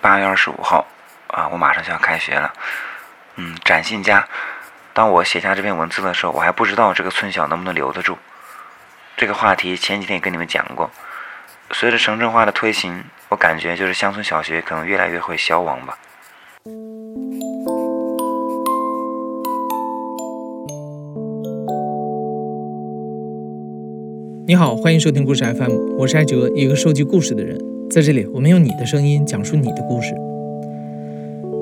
[0.00, 0.86] 八月二十五号，
[1.26, 2.52] 啊，我马上就要开学了。
[3.34, 4.28] 嗯，展信佳。
[4.92, 8.16] 当我写下这篇文字的时候，我还不知道这个村小能不能留得住。
[9.16, 10.88] 这个话题前几天也跟你们讲过。
[11.72, 15.98] 随着城镇化的推行，我感觉就是乡村小学可能越来越会消亡吧。
[24.48, 27.60] 你好，欢迎收听故事 FM，我是艾哲，一个收集故事的人。
[27.90, 30.14] 在这里，我们用你的声音讲述你的故事。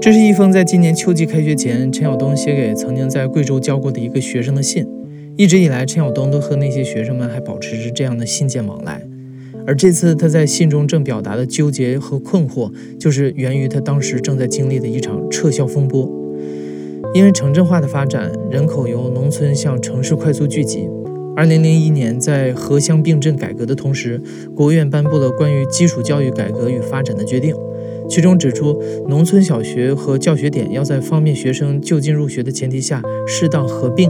[0.00, 4.86] 这是一封在今年秋季开学前，陈晓东写给曾经在贵州教过的一个学生的信。
[5.36, 9.02] 一直以来，陈晓东都和那些学生们还保持着这样的信件往来。
[9.66, 16.08] 而这次他在信中正表达的纠结和困惑，就是源于他当时正在经历的一场撤校风波。
[17.12, 20.88] 因为城镇化的发展，人口由农村向城市快速聚集。
[21.36, 24.18] 二零零一年，在河乡并镇改革的同时，
[24.54, 27.54] 国务院颁布了关于基础教育改革与发展的决定，
[28.08, 34.08] 其中指出，农村小学和教学点要在方便学生就近入学的前提下适当合并。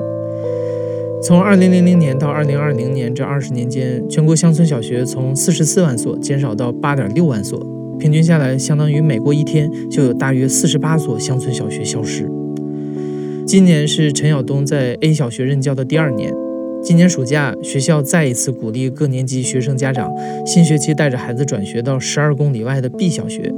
[1.20, 7.60] 从二零零零年到二零二零年这二十年间，全国乡村小学从四十四万所减少到八点六万所，
[7.98, 12.30] 平均下来，相当于每过一天就有大约四十八所乡村小学消失。
[13.44, 16.45] 今年是陈晓东在 A 小学任教的第二年。
[16.86, 20.08] 今年暑假，学校再一次鼓励各年级学生家长
[20.46, 23.52] 新学期带着孩子转学到十二公里外的 B 小学。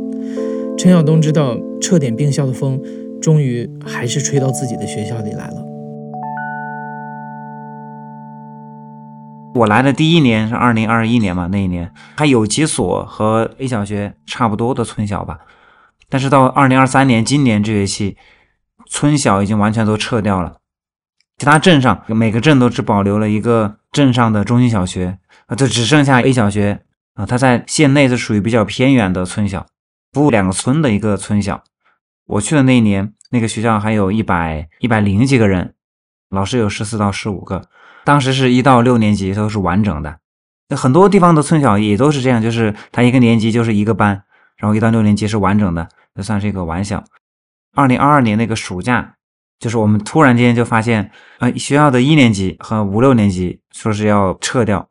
[0.78, 2.80] 陈晓东知道撤点并校的风，
[3.20, 5.62] 终于还是吹到自己的学校里来了。
[9.56, 15.40] 我来的第一年是二零二一年嘛，那一年还有几所和 A 小学差不多的村小吧，
[16.08, 18.16] 但是到二零二三年今年这学期，
[18.86, 20.54] 村小已经完全都撤掉了。
[21.38, 26.82] 其他镇上每个镇都只保留了一个镇上的中心小学，啊，就只剩下 A 小学
[27.14, 29.64] 啊，它在县内是属于比较偏远的村小，
[30.12, 31.62] 服务两个村的一个村小。
[32.26, 35.74] 我去的那一年，那个学校还有一百一百零几个人，
[36.28, 37.62] 老师有十四到十五个。
[38.04, 40.18] 当时是一到六年级都是完整的，
[40.68, 44.24] 那很多地方的村小也都是这样，就是他一个年级就是一个班，
[44.56, 47.04] 然后一到六年级是完整的，这算是一个完小。
[47.74, 49.14] 二零二二年那个暑假。
[49.58, 51.10] 就是我们突然间就发现，
[51.40, 54.88] 呃，学校的一年级和五六年级说是要撤掉，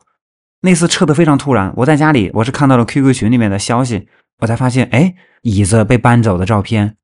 [0.61, 1.71] 那次撤的非常突然。
[1.77, 4.07] 我在家里，我是看到了 QQ 群里面的消息，
[4.39, 6.95] 我才发现，哎，椅子被搬走的照片，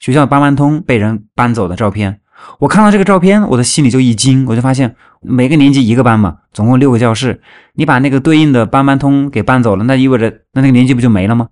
[0.00, 2.20] 学校搬搬通被人搬走的照片。
[2.60, 7.40] 我看到这个照片，我的心里就一惊，我就发现每个年级一个班嘛，总共六个教室，
[7.74, 11.48] 你把那个对应的班班通给搬走了，那意味着那那个年级不就没了吗？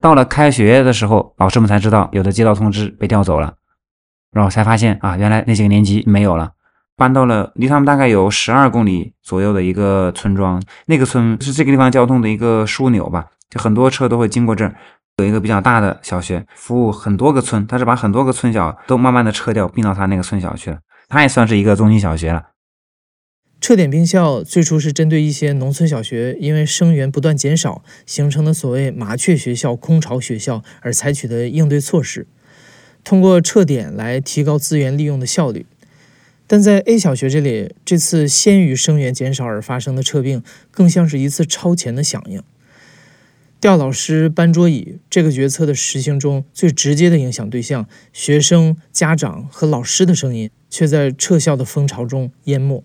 [0.00, 3.54] 到了开学的时候，老师们才知道，有的接到通知被调走了。
[4.34, 6.52] 然后才发现啊，原来那几个年级没有了，
[6.96, 10.62] 搬到了离他们大概有十二公里左右的一个村庄。
[10.86, 14.74] 那个村是这个地方交通的一个枢纽吧，就很多车都会经过这儿。
[15.18, 20.78] 有一个比较大的小学，服务很多个村，他是把很多个村小都慢慢的撤掉，并到他那个村小去了。
[21.08, 22.48] 他也算是一个中心小学了。
[23.60, 32.26] 撤点并校最初是针对一些农村小学，因为生源不断减少，形成的所谓“麻雀学校”“空巢学校”而采取的应对措施。
[33.04, 35.66] 通过撤点来提高资源利用的效率，
[36.46, 42.42] 但在 A 小学这里，这次先于生源减少而发生的撤并，更像是一次超前的响应。
[43.60, 52.84] 调老师、搬桌椅这个决策的实行中，最直接的影响对象——学生、家长和老师的声音，却在撤校的风潮中淹没。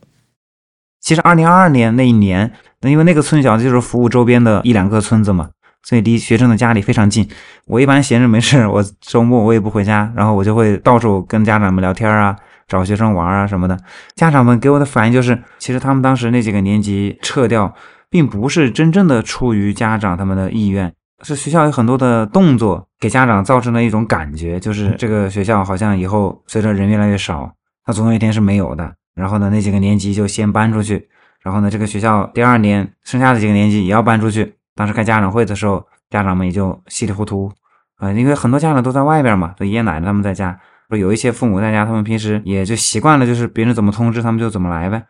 [1.02, 5.50] 其实，二零二二年那一年，那因为那个村小就是服务周边的一两个村子嘛。
[5.84, 7.28] 所以离学生的家里非常近。
[7.66, 12.36] 我一般闲着没事，我周末我也不回家，然后我就会到处跟家长们聊天啊，
[12.68, 13.78] 找学生玩啊什么的。
[14.16, 17.74] 家长们给我的反应就是，其实他们当时那几个年级撤掉，
[18.10, 27.52] 并不是真正的出于家长他们的意愿，是学校有很多的动作给家长造成了一种感觉，就是这个学校好像以后随着人越来越少，
[27.86, 28.94] 它总有一天是没有的。
[29.16, 31.10] 然后呢，那几个年级就先搬出去，
[31.42, 34.54] 然后呢，这个学校第二年剩下的几个年级也要搬出去。
[34.80, 37.52] 当时开家长会的时候，家长们也就稀里糊涂
[37.98, 40.58] 啊，因为很多家长都在外边嘛，都爷爷奶奶他们在家，
[40.88, 45.04] 说有一些父母在家，他们平时也就习惯了，就是别人怎么通知他们就怎么来呗，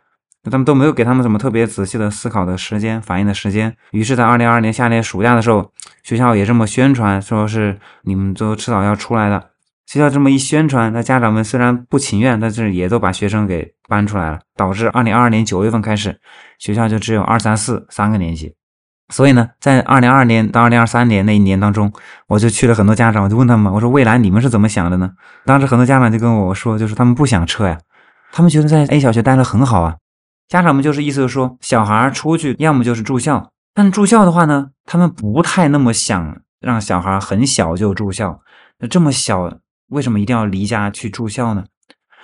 [0.44, 3.78] 那他们都没有给他们什么特别仔细的思考的时间、反应的时间。
[3.92, 5.72] 于是，在二零二二年夏天暑假的时候，
[6.02, 9.52] 学校也这么宣传，说是你们都迟早要出来的。
[9.86, 16.20] 学校这么一宣传，那家长们虽然不情愿，但是也都把学生给搬出来了，导致二零二二年九月份开始，
[16.58, 18.56] 学校就只有二三四三个年级。
[19.10, 21.92] 所以呢，在二零二二年到二零二三年那一年当中，
[22.28, 25.12] 我就去了很多家长，我就问他们，我说未来你们是怎么想的呢？
[25.46, 27.80] 当时很多家长就跟我说，就是他们不想撤呀，
[28.32, 29.96] 他们觉得在 A 小学待的很好啊。
[30.48, 38.42] 家长们就是意思就是说，小孩出去要么就是住校，但住校的话呢，他们不太那么想让小孩很小就住校。
[38.80, 39.52] 那这么小，
[39.90, 41.66] 为什么一定要离家去住校呢？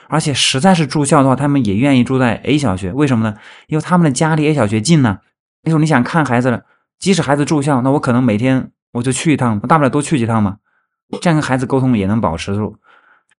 [0.07, 3.35] 而且实在是住校的话，他们也愿意住在 A 小学，为什么呢？
[3.67, 5.17] 因为他们的家离 A 小学近呢。
[5.63, 6.61] 那时候你想看孩子了，
[7.05, 10.57] 即使孩子住校，那我可能每天我就去一趟，大不了多去几趟嘛，
[11.21, 12.77] 这样跟孩子沟通也能保持住。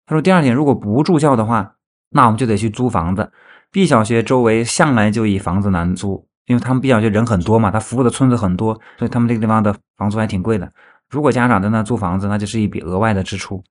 [0.07, 1.75] 他说第二点，如果不住校的话，
[2.11, 3.33] 那我们就得去租房子。
[3.73, 10.73] B 小学周围向来就以房子难租，因为他们 B 小学人很多嘛，他服务的村子很多，所以他们这个地方的房租还挺贵的。
[11.11, 13.65] 如果家长在那租房子，那就是一笔额外的支出。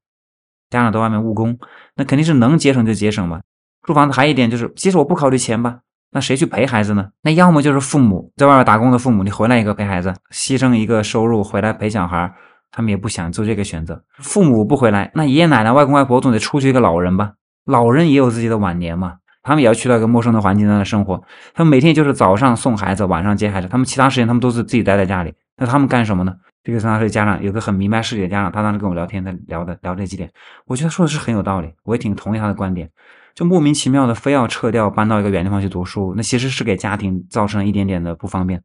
[0.69, 1.57] 家长在外面务工，
[1.95, 3.39] 那肯定是能节省就节省嘛。
[3.83, 5.79] 住房子还有一点就是，即使我不考虑钱吧，
[6.15, 7.09] 那谁去陪孩子呢？
[7.23, 12.33] 那要么就是父母在外面打工的父母，你回来一个陪孩子，牺牲一个收入回来陪小孩，
[12.71, 14.01] 他们也不想做这个选择。
[14.19, 17.33] 父母不回来，那爷爷奶奶、外公外婆总得出去一个老人吧？
[17.65, 21.21] 老人也有自己的晚年嘛，他们也要去到一个陌生的环境当中生活。
[21.53, 25.33] 他们每天就是早上送孩子，晚上接孩子，他们其他时间他们都是自己待在家里。
[25.57, 26.33] 那他们干什么呢？
[26.63, 30.31] 这个当时家长有个很明白事理的家长，他当时跟我聊天，他聊的聊这几点，
[30.65, 32.89] 我觉得说的是很有道理，我也挺同意他的观点。
[33.35, 38.63] 就莫名其妙的非要撤掉，搬到一个远地方去读书，那其实是给家庭造成了一点点的不方便。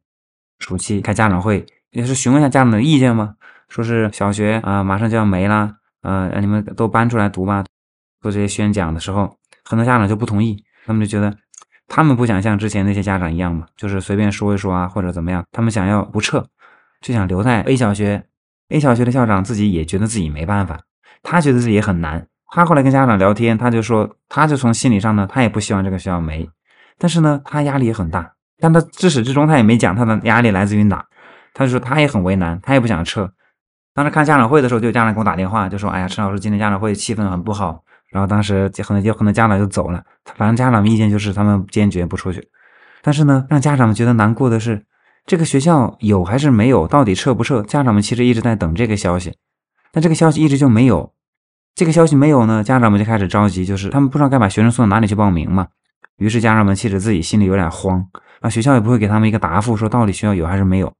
[0.59, 3.35] 暑期开家长会也是询问一下家长的意见嘛，
[3.67, 7.63] 说是小学啊马上就要没了，呃，你们都搬出来读吧。
[8.21, 11.35] 做这些宣讲的时候，很多家长就不同意，他们就觉得
[11.87, 16.45] 他们不想像之前那些家长一样嘛，就是随便说一说啊，或者怎么样，他们想要不撤。
[17.01, 18.23] 就想留在 A 小学
[18.69, 20.81] ，A 小学的校长自己也觉得自己没办法，
[21.23, 22.27] 他觉得自己也很难。
[22.51, 26.47] 他后来跟家长聊天，他就说，他就从心理上呢，他也不希望这个学校没，
[26.99, 28.33] 但是呢，他压力也很大。
[28.59, 31.03] 但他自始至终他也没讲他的压力来自于哪，
[31.53, 33.31] 他就说他也很为难，他也不想撤。
[33.93, 37.81] 当时看家长会的时候，就有家长给我打电话，就说：“哎呀，陈老师今天家长会气氛很不好。”
[38.11, 40.03] 然后当时很多很多家长就走了，
[40.35, 42.45] 反正家长的意见就是他们坚决不出去。
[43.01, 44.85] 但是呢，让家长们觉得难过的是。
[45.27, 46.87] 这个学校有还是没有？
[46.87, 47.61] 到底撤不撤？
[47.61, 49.35] 家长们其实一直在等这个消息，
[49.91, 51.13] 但这个消息一直就没有。
[51.73, 55.67] 这个消息没有呢，家长们就开始着急，就是他们不知道该把学生送到哪里去报名嘛。
[56.17, 58.05] 于是家长们其实自己心里有点慌，
[58.41, 60.93] 啊，学校也不会给他们一个答复，说到底学校有还是没有。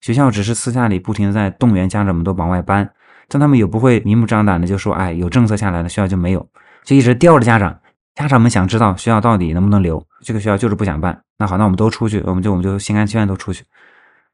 [0.00, 2.88] 学校只是私下里不停的在动员家长们都往外搬，
[3.28, 6.46] 但他们也不会明目张胆的就说，哎，有政策下来了，学校就没有，
[6.84, 7.78] 就一直吊着家长。
[8.14, 11.18] 家长们想知道学校到底能不能留，这个学校就是不想办。
[11.38, 13.64] 那好，那我们都出去，我们就我们就心甘情愿都出去。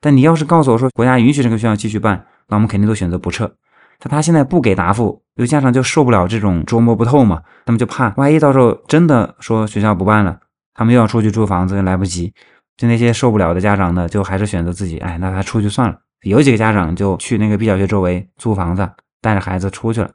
[0.00, 3.50] 但你要是告诉我说国家允许这个学校继续办，那我们肯定都选择不撤。
[3.98, 10.38] 但他现在不给答复，有家长就受不了这种捉摸不透嘛，他们就怕万一到时候真的说学校不办了，
[10.74, 12.32] 他们又要出去租房子，又来不及。
[12.76, 15.98] 就那些受不了的家长呢，就还是选择自己，哎，那他出去算了。
[16.22, 18.88] 有几个家长就去那个 B 小学周围租房子，
[19.22, 20.10] 带着孩子出去了。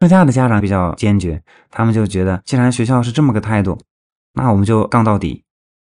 [0.00, 3.78] 剩下的家长比较坚决，他们就觉得既然学校是这么个态度，
[4.34, 5.44] 那我们就杠到底。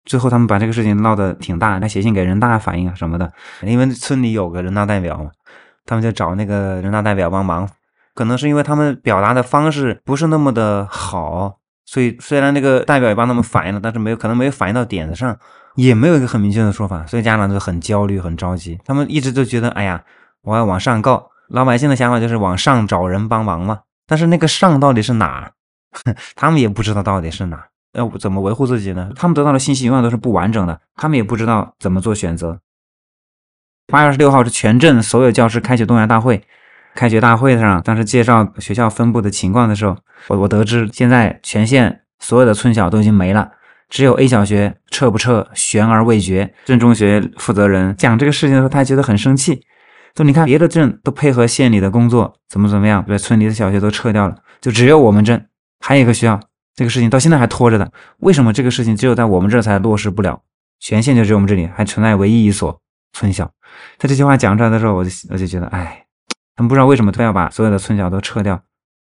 [0.04, 3.32] 最后，他们把这个事情闹得挺大，还写信给人大反映啊什么的。
[3.62, 5.30] 因为村里有个人大代表嘛，
[5.84, 7.68] 他们就找那个人大代表帮忙。
[8.14, 15.34] 可能是因为他们表达的方式不是那么的好，所以虽然那个代表也帮他们反映了，但是没有可能没有反映到点子上，
[15.76, 18.78] 也没有一个很明确的说法，所以家长就很焦虑、很着急。
[18.84, 20.04] 他们一直都觉得，哎呀，
[20.42, 21.30] 我要往上告。
[21.48, 25.50] 老百姓的想法就是往上找人帮忙嘛，但是那个上到底是哪？
[26.36, 27.66] 他们也不知道到底是哪。
[27.92, 29.10] 要怎么维护自己呢？
[29.14, 32.58] 他们得到的信息永远都是不完整的，他们也不知道怎么做选择。
[33.86, 36.42] 八月二十六号是全镇所有教师开学动员大会，
[36.94, 39.96] 开学大会上当时介绍学校分布的情况的时候，
[40.28, 43.50] 我我得知现在全县所有的村小都已经没了，
[43.90, 46.54] 只有 A 小学撤不撤悬而未决。
[46.64, 49.62] 镇中学负责人讲这个事情的时候，他还觉得很生气，
[50.16, 55.46] 说你看别的镇都配合县里的工作，怎么怎么样，把村里的小学都撤掉了，就只有我们镇
[55.80, 56.40] 还有一个学校。
[56.74, 60.40] 这个事情到现在还拖着的，为什么这个事情只有在我们这才落实不了？
[60.80, 62.80] 全县就只有我们这里还存在唯一一所
[63.12, 63.50] 村小。
[63.98, 66.04] 他这句话讲出来的时候，我就我就觉得，哎，
[66.56, 68.60] 他们不知道为什么非要把所有的村小都撤掉，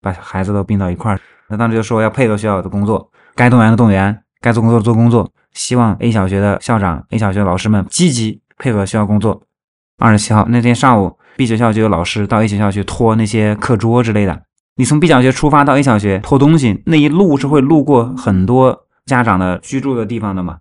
[0.01, 1.19] 把孩子都并到一块儿。
[1.49, 5.31] 那当时就说要配合学校的工作，该动员的动员，该做工作的做工作。
[5.53, 9.43] 希望 A 小学的校长、A 小学的老师们积极配合学校工作。
[9.97, 14.43] 二十七号那天上午，B 学校就有老师到 A 学校去拖那些课桌之类的。
[14.75, 20.59] 你从 B 小学出发到 A 小学拖东西，那一路是会路过很多家长的居住的地方的嘛？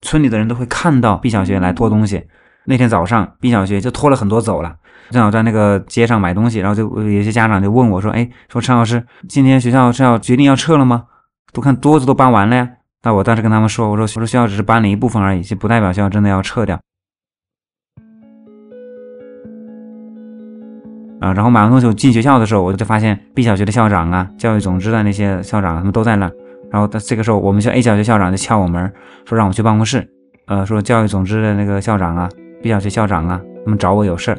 [0.00, 2.26] 村里的人都会看到 B 小学来拖东西。
[2.70, 4.76] 那天早上，B 小学就拖了很多走了。
[5.10, 11.06] 正好在那个街上买东西，然后就有些家长就问我说：“哎，说陈老师，今天学校是要决定要撤了吗？
[11.52, 12.68] 都看桌子都搬完了呀。”
[13.02, 16.78] 那我当时跟他们说：“我说我说学校只是搬了一部分而已，就不代表学校真的要撤掉。”
[21.20, 26.30] 啊，然后买完东西我进学校的时候，我就发现 B 小学的校长啊，教育总支的那些校长他们都在那。
[26.70, 28.92] 然后这个时候，我们校 A 小学校长就敲我门，
[29.24, 30.08] 说让我去办公室。
[30.46, 32.28] 呃，说教育总支的那个校长啊
[32.62, 34.38] ，B 小学校长啊，他们找我有事儿。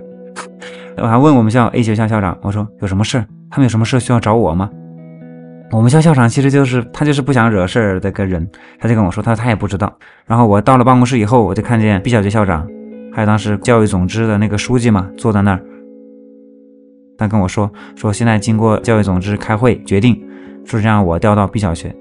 [0.98, 3.26] 我还问我们校 A 学校校长，我说有什么事儿？
[3.50, 4.70] 他们有什么事需要找我吗？
[5.72, 8.46] 我们校校长其实就是他就是不想惹事儿的个人，
[8.78, 9.92] 他就跟我说，他他也不知道。
[10.26, 12.68] 然后我到了办公室以后，我就看见 B 小学校长，
[13.14, 15.64] 还有当时教育总支的那个书记嘛，坐在那儿。
[17.18, 20.22] 他跟我说，说现在经过教育总支开会决定，
[20.66, 21.96] 说是让我调到 B 小学。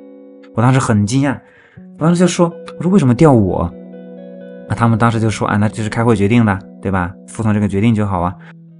[0.54, 1.38] 我当时很惊讶，
[1.98, 3.72] 我当时就说，我说为什么调我？
[4.70, 7.12] 啊，他们当时就说，啊，那这是开会决定的，对吧？
[7.26, 8.32] 服从这个决定就好啊。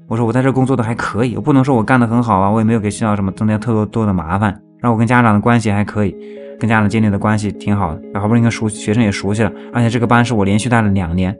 [0.06, 4.50] 我说我在这工作的还可以，我不能说我干得很好啊，我也没有给学校什么增加特别多的麻烦。
[4.78, 6.14] 然后我跟家长的关系还可以，
[6.61, 11.37] 跟家长建立的关系挺好的，好不容易跟熟学生也熟悉了，而且这个班是我连续带了两年，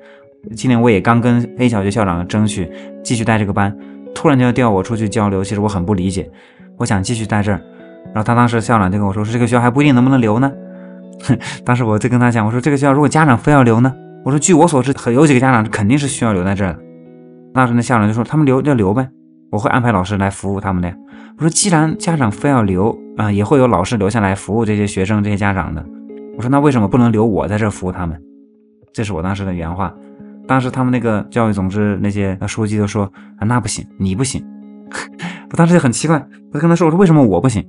[0.57, 2.69] 今年我也刚跟 A 小学校长争取
[3.05, 3.73] 继续带这个班，
[4.15, 6.29] 突然就要调我出去交流，其实我很不理解，
[6.77, 7.61] 我想继续在这儿，
[8.07, 10.53] 然后他当时校长就跟我说，说这个学校还不一定能不能留呢，
[11.65, 16.81] 当时我就跟他讲，我说这个学校如果家长非要留呢，我说据我所知，很有几个家长肯定是需要留在这儿的，
[17.55, 19.09] 当时那校长就说他们留就留呗，
[19.51, 20.93] 我会安排老师来服务他们的。
[21.37, 22.99] 我说既然家长非要留。
[23.17, 25.85] 啊，也会有老师留下来服务这些学生、这些家长的。
[26.39, 28.19] 我说那为什么不能留我在这儿服务他们？
[28.95, 29.93] 这是我当时的原话。
[30.47, 33.05] 当时他们那个教育总支那些书记就说
[33.37, 34.43] 啊，那不行，你不行。
[35.53, 36.17] 我当时就很奇怪，
[36.51, 37.63] 我就跟他说，我说为什么我不行？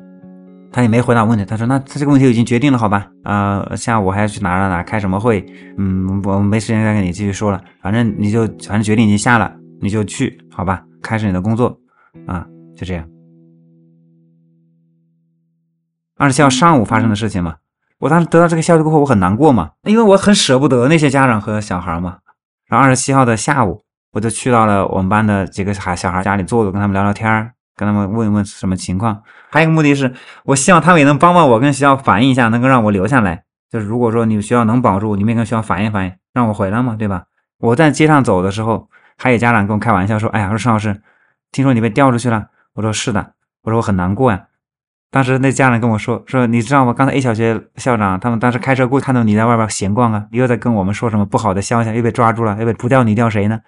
[0.72, 1.44] 他也没回答问题。
[1.44, 3.08] 他说那他这个问题已经决定了，好吧？
[3.24, 5.46] 啊，下午还要去哪哪哪开什么会？
[5.78, 7.62] 嗯，我没时间再跟你继续说了。
[7.82, 10.84] 反正你就反正决定已经下了，你就去，好吧？
[11.01, 11.78] 开始你的工作
[12.25, 13.06] 啊，就这样。
[16.18, 17.56] 二十七号上午发生的事情嘛，
[18.00, 22.20] 我当时得到这个消息过后，我很难过嘛，因为我很舍不得那些家长和小孩嘛。
[22.68, 23.82] 然后二十七号的下午，
[24.13, 29.22] 我就去到了我们班的几个孩小孩家里坐坐，跟他们聊聊天跟他们问一问什么情况。
[29.50, 30.13] 还有一个目的是，
[30.46, 33.44] 我希望他们也能帮帮我，跟学校反映一下，能够让我留下来。
[33.70, 37.24] 就是如果说你们学校能保住，你们也跟学校反映反映，让我回来嘛，对吧？
[37.60, 41.01] 我在街上走的时候，还有家长跟我开玩笑说：“哎呀，说邵老师，
[41.51, 44.46] 听说你被调出去了。”我说：“是的。”我说：“我很难过呀。”
[45.12, 46.94] 当时那家长跟我说说，你知道吗？
[46.94, 53.60] 刚才 A 小学校长他们当时开车过，看到你在外边闲逛啊，你又在跟我们说什么不好的消息，又被抓住了，又被不掉你掉谁呢？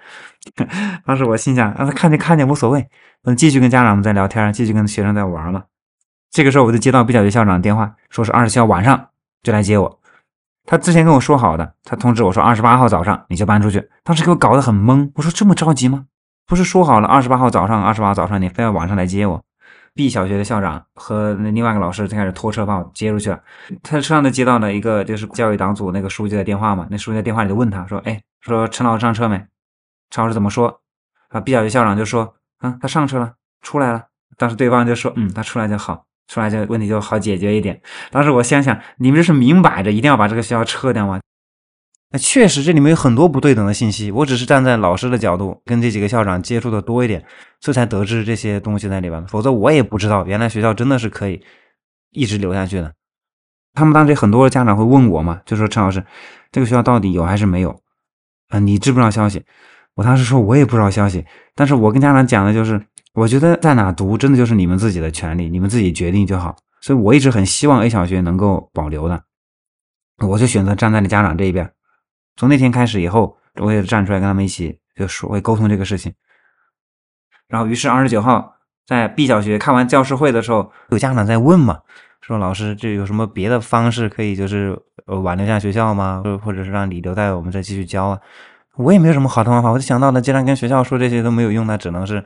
[1.05, 2.87] 当时我心想，让他看见看见无所谓，
[3.23, 5.63] 我继续跟家长们在聊天，继续跟学生在玩嘛。
[6.31, 9.09] 这个时候我就接到 B 小学校长的电话，说是二十七号晚上
[9.43, 9.99] 就来接我。
[10.65, 13.89] 他之前跟我说好的，他通知我说二十八号早上你就搬出去。
[14.05, 16.05] 当时给我搞得很懵，我说这么着急吗？
[16.47, 19.43] 不是说好了二十八号早上，二十八号早上你非要晚上来接我
[19.95, 23.39] ？B 小学的校长和那另外一个老师就开始拖车把我接出去了。
[23.81, 26.87] 他车上就接到了一个就是教育党组那个书记的电话嘛。
[26.89, 29.37] 那书记在电话里就问他说：“哎，说陈老师上车没？
[30.09, 30.81] 陈老师怎么说？”
[31.29, 34.05] 啊，B 小学校长就说：“啊，他上车了，出来了。”
[34.37, 41.19] 当时对方就说：“嗯，他出来就好，出来就问题就好解决一点。”当时我想想，你们这是明摆着一定要把这个学校撤掉吗？
[42.13, 44.11] 那确实，这里面有很多不对等的信息。
[44.11, 47.25] 我只是站在老师的角度，跟这几个校长接触的多一点，
[47.59, 49.25] 这才得知这些东西在里边。
[49.25, 51.43] 否则我也不知道，原来学校真的是可以
[52.11, 52.93] 一直留下去的。
[53.73, 56.05] 他们当时很多家长会问我嘛，就说陈老师，
[56.51, 57.81] 这个学校到底有还是没有？
[58.49, 59.43] 啊，你知不知道消息？
[59.95, 62.79] 我当时说我也不知道消息，但是我跟家长讲的就是，
[63.15, 66.55] 我觉得在哪读真的就是你们自己的权利，你们自己决定就好。
[66.79, 69.23] 所以我一直很希望 A 小学能够保留的，
[70.27, 71.67] 我就选择站在了家长这一边。
[72.35, 76.13] 从那天开始以后，我也站出来跟他们一起就说会沟通这个事情。
[77.47, 81.79] 然后，于是二十九号在 B 小学开完教师会的时候，有家长在问嘛，
[82.21, 86.21] 说老师这有什么别的方式可以就是挽留下学校吗？
[86.23, 88.19] 或或者是让你留在我们这继续教啊？
[88.77, 92.25] 我也没有什么好的方法，我就想到了，既然跟学校说这些都没有用，那只能是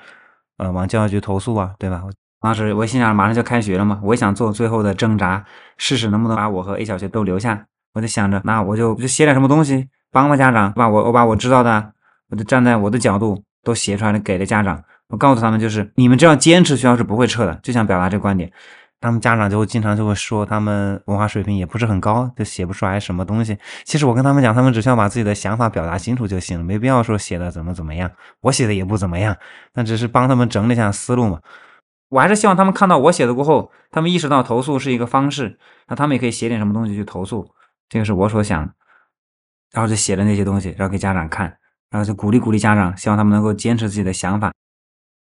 [0.58, 2.04] 呃往教育局投诉啊，对吧？
[2.40, 5.44] 当时我心想马上就开学了嘛，我也想做最后的挣扎，
[5.78, 7.66] 试试能不能把我和 A 小学都留下。
[7.94, 9.90] 我就想着，那我就就写点什么东西。
[10.12, 11.94] 帮帮家长，把我我把我知道的，
[12.30, 14.84] 我就站在我的角度都写出来了，给了家长。
[15.10, 18.52] 我告诉他们，就是你们只要坚持，学校是不会撤的，就想表达这个观点。
[19.00, 23.56] 他们家长就会经常就会说，他们文化水平也不是很高，就写不出来什么东西。
[23.84, 28.10] 其实我跟他们讲，他们只需要把自己的想法表达清楚就行了，没必要说写的怎么怎么样。
[28.42, 29.38] 我写的也不怎么样，
[29.76, 31.40] 那只是帮他们整理一下思路嘛。
[32.10, 37.48] 我还是希望他们看到我写的过后，他们意识到投诉是一个方式，那他们也可以写点什么东西去投诉。
[37.88, 38.72] 这个是我所想。
[39.74, 41.46] 然后就写了那些东西，然后给家长看，
[41.92, 44.52] 然后就鼓励鼓励家长，希望他们能够坚持自己的想法。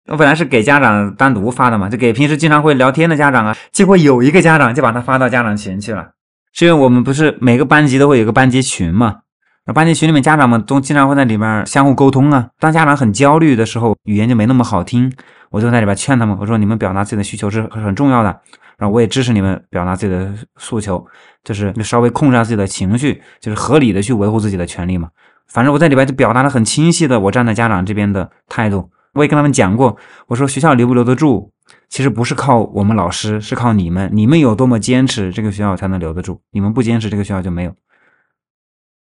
[0.08, 3.56] 我本来是给家长单独发的嘛，就给平时经常会聊天的家长啊。
[3.70, 6.10] 结果有一个家长就把它发到家长群去了，
[6.52, 9.20] 是因为我们不是每个班级都会有个班级群嘛？
[9.64, 12.48] 那班级群里面家长们都经常会在里面相互沟通啊。
[12.58, 15.12] 当家长很焦虑的时候，语言就没那么好听，
[15.50, 18.40] 我就在里边劝他们，我说你们表达自己的需求是很重要的。
[18.78, 21.06] 然后我也支持你们表达自己的诉求，
[21.44, 25.08] 就是稍微控制下自己的情绪，就是合理的去维护自己的权利嘛。
[25.48, 29.96] 反正我在里边就表达的很清晰的，我站在家长这边的态度，我也跟他们讲过，
[30.28, 31.52] 我说学校留不留得住，
[31.88, 34.08] 其实不是靠我们老师，是靠你们。
[34.12, 36.40] 你们有多么坚持，这个学校才能留得住。
[36.52, 37.74] 你们不坚持，这个学校就没有。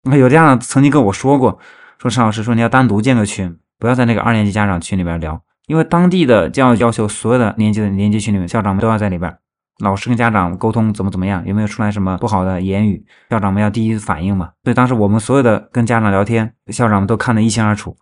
[0.03, 1.59] 那有家长曾经跟我说过，
[1.99, 9.35] 说陈老师说你要单独建个群，不要在那个二年级家长群里边聊，因为当地的教育要求所有的年级的年级群里面，校长们都要在里边。
[9.79, 13.05] 老师跟家长沟通怎么怎么样，有没有出来什么不好的言语？
[13.31, 14.51] 校长们要第一反应嘛。
[14.65, 17.97] 所以当时我们所有的跟家长聊天，校长们都看得一清二楚。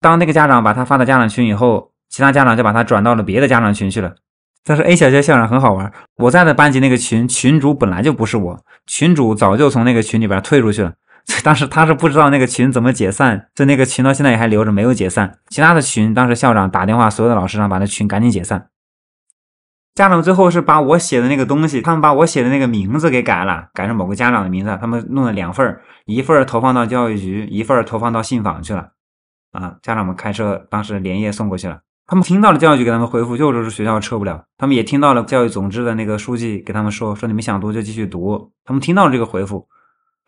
[0.00, 4.14] 当那个家长把他发到家长群以后，其他家长就把他转到了别的家长群去了。
[4.62, 10.92] 但是 A 小学校长很好玩，我在的班级那个群群主本来就不是我，群主早就从那个群里边退出去了。
[11.44, 15.38] 当时他是不知道那个群怎么解散，所以那个群到现在也还留着没有解散。
[15.48, 18.66] 其他的群当时校长打电话，所有的老师让把那群赶紧解散。
[20.00, 24.78] 家长最后是把我写的那个东西，他们把我写的那个名字给改了，改成某个家长的名字。
[24.80, 28.92] 他们弄了两份一份投放到教育局，一份投放到信访去了。
[29.52, 31.80] 啊，家长们开车当时连夜送过去了。
[32.06, 34.42] 他们听到了教育局给他们回复，就是学校撤不了。
[34.56, 38.52] 他们也听到了教育总支的那个书记给他们说，说你们想读就继续读。
[38.64, 39.68] 他们听到了这个回复，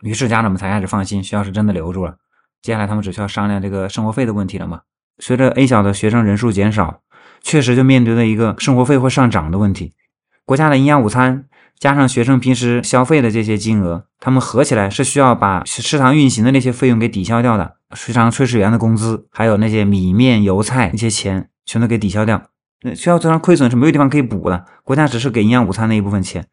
[0.02, 2.16] 于是家长们才开始放心，学校是真的留住了。
[2.60, 4.82] 接下来他们只需要商量这个生活费的问题了嘛？
[5.18, 7.00] 随着 A 小的学生人数减少。
[7.42, 9.92] 确实就面对了一个生活费会上涨的问题，
[10.44, 11.44] 国家的营养午餐
[11.78, 22.42] 加上学生平时消费的这些金额，他们合起来是需要把食堂运行的那些费用给抵消掉的，食堂炊事员的工资，还有那些米面油菜那些钱，全都给抵消掉。
[22.82, 26.46] 那学校食堂亏损是没有地方可以补的，国家只是给营养午餐那一部分钱。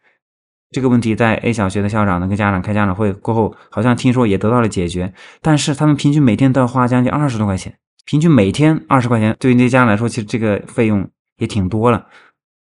[0.72, 7.80] 这个问题在 A 小学的校长呢跟家长开家长会过后，好像听说也得到了解决，但是他们平均每天都要花将近二十多块钱。
[8.10, 12.08] 平均每天二十块钱，对于那些家长来说，其实这个费用也挺多了。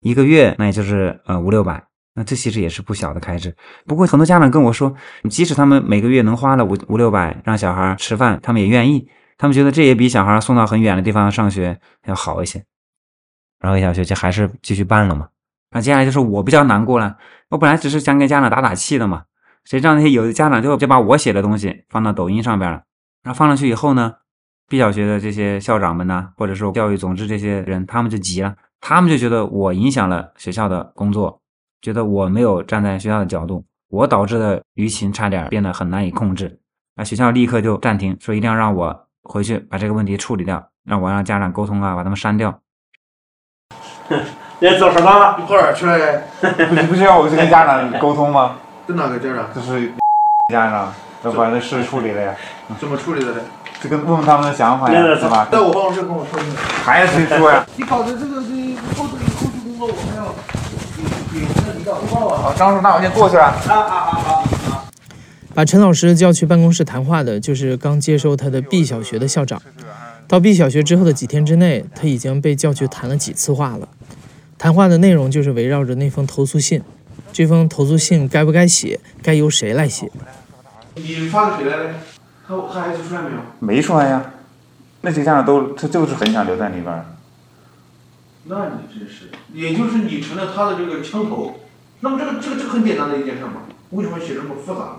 [0.01, 1.81] 一个月那也就是呃五六百，
[2.15, 3.55] 那这其实也是不小的开支。
[3.85, 4.93] 不过很多家长跟我说，
[5.29, 9.07] 即使他们每个月能花了五五六百让小孩吃饭，他们也愿意。
[9.37, 12.65] 他们觉得这也比小孩送到很远的地方上学要好一些。
[13.61, 15.29] 然后小学就还是继续办了嘛。
[15.71, 17.15] 那接下来就是我比较难过了。
[17.51, 19.23] 我本来只是想给家长打打气的嘛，
[19.63, 22.83] 谁知道那些有的家长就就把我写的东西放到抖音上边了。
[23.23, 24.15] 然后放上去以后呢
[24.69, 31.39] ？B 小学的这些校长们呢，或者说教育总支这些人，他们就急了，他们就觉得我影响了学校的工作，
[31.81, 36.59] 觉得我没有站在学校的角度，我导致的舆情差点变得很难以控制。
[36.95, 42.59] 那学校立刻就暂停，说一定要让我回去把这个问题处理掉，让我让家长沟通啊，把他们删掉。
[44.59, 45.37] 你做什么？
[45.39, 46.23] 一会儿去了。
[46.41, 48.57] 不是不是要我去跟家长沟通吗？
[48.87, 49.53] 跟哪个家长？
[49.53, 49.93] 就是
[50.51, 50.91] 家长
[51.23, 52.35] 要把这事处理了呀。
[52.79, 53.41] 怎么处理的嘞？
[53.81, 55.47] 这个问问他们的想法呀，是吧？
[55.51, 56.57] 在我办公室跟我说一下。
[56.83, 57.65] 还要谁说呀？
[57.77, 59.17] 你搞的这个这后后后
[59.51, 60.33] 续工作，我还要
[61.31, 62.41] 给给那领导汇报啊。
[62.41, 63.43] 好，张叔，那我先过去了。
[63.43, 64.83] 啊啊啊啊！
[65.53, 69.61] 把陈老师叫去办公室谈话的，就是刚接收他的 B 小学的校长。
[70.27, 73.87] 到 B 小学之后的几天之内，他已经被叫去谈了几次话了。
[74.57, 76.81] 谈话的内容就是围绕着那封投诉信。
[77.31, 78.99] 这封投诉信该不该写？
[79.21, 80.11] 该由谁来写？
[80.95, 81.89] 你发给谁来了？
[82.47, 83.37] 他他孩子出来没有？
[83.59, 84.23] 没出来呀，
[85.01, 87.05] 那些家长都他就是很想留在里边。
[88.45, 91.59] 那你真是，也就是你成了他的这个枪头。
[91.99, 94.97] 那么这个这个这个很简单的一件事嘛，为什么写这么复杂呢？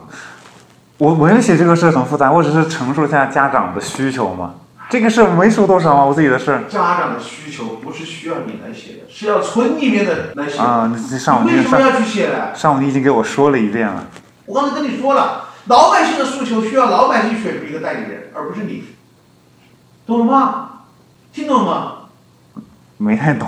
[0.98, 4.56] 我没有写这个事很复杂，我只是陈述一下家长的需求嘛。
[4.90, 6.64] 这个事没说多少啊，我自己的事。
[6.68, 10.58] 家长的需求不是需要你来写的，是要村里面的来写。
[10.58, 12.54] 啊，你上午为什么要去写呢？
[12.54, 14.04] 上午你已经给我说了一遍了。
[14.44, 15.47] 我刚才跟你说了。
[15.68, 18.85] 老百姓的诉求需要老百姓选出一个代理人，而不是你，
[20.07, 20.70] 懂了吗？
[21.31, 22.62] 听懂了吗？
[22.96, 23.46] 没太懂。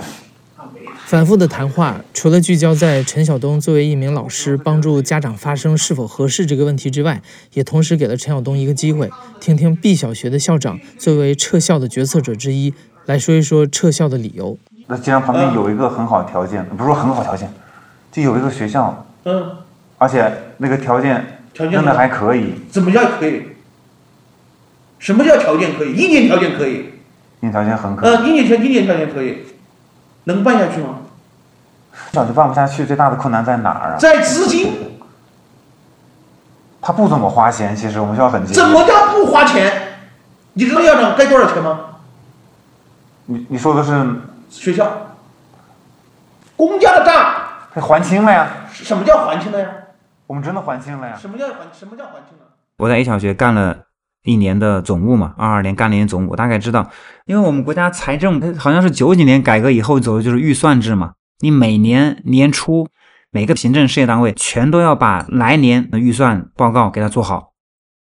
[1.07, 12.71] 反复的谈话，除了聚焦在陈晓东作为一名老师帮助家长发声是否合适这个问题之外，也同时给了陈晓东一个机会，听听 B 小学的校长作为撤校的决策者之一
[13.07, 14.55] 来说一说撤校的理由。
[14.85, 17.51] 那既然旁边有一个很好条件，不是说很好条件，
[18.11, 19.57] 就有一个学校，嗯，
[19.97, 21.39] 而且那个条件。
[21.53, 22.55] 真的还可以？
[22.71, 23.47] 怎么叫可以？
[24.99, 25.93] 什么叫条件可以？
[25.93, 26.93] 硬件条件可以？
[27.41, 28.09] 硬件条件很可以。
[28.09, 29.45] 呃，硬件条硬件条件可以，
[30.25, 30.99] 能办下去吗？
[32.13, 33.97] 小学办不下去，最大的困难在哪儿啊？
[33.97, 34.99] 在资金。
[36.81, 38.45] 他不怎么花钱，其实我们学校很。
[38.45, 39.71] 怎么叫不花钱？
[40.53, 41.79] 你知道校长该多少钱吗？
[43.25, 45.15] 你你说的是学校
[46.55, 47.33] 公家的账？
[47.73, 48.49] 还清了呀？
[48.71, 49.67] 什么叫还清了呀？
[50.31, 51.13] 我们真的还清了呀！
[51.17, 51.55] 什么叫还？
[51.73, 52.45] 什么叫还清了？
[52.77, 53.87] 我在 A 小学干了
[54.23, 56.89] 一年的总务嘛，二二年干了一年总务，我大概知道，
[57.25, 62.87] 因为我们国家财政它好像是九几年改革以后走的就是预算制嘛，你每年年初
[63.29, 67.51] 每个行政事业单位全都要把来年的预算报告给它做好，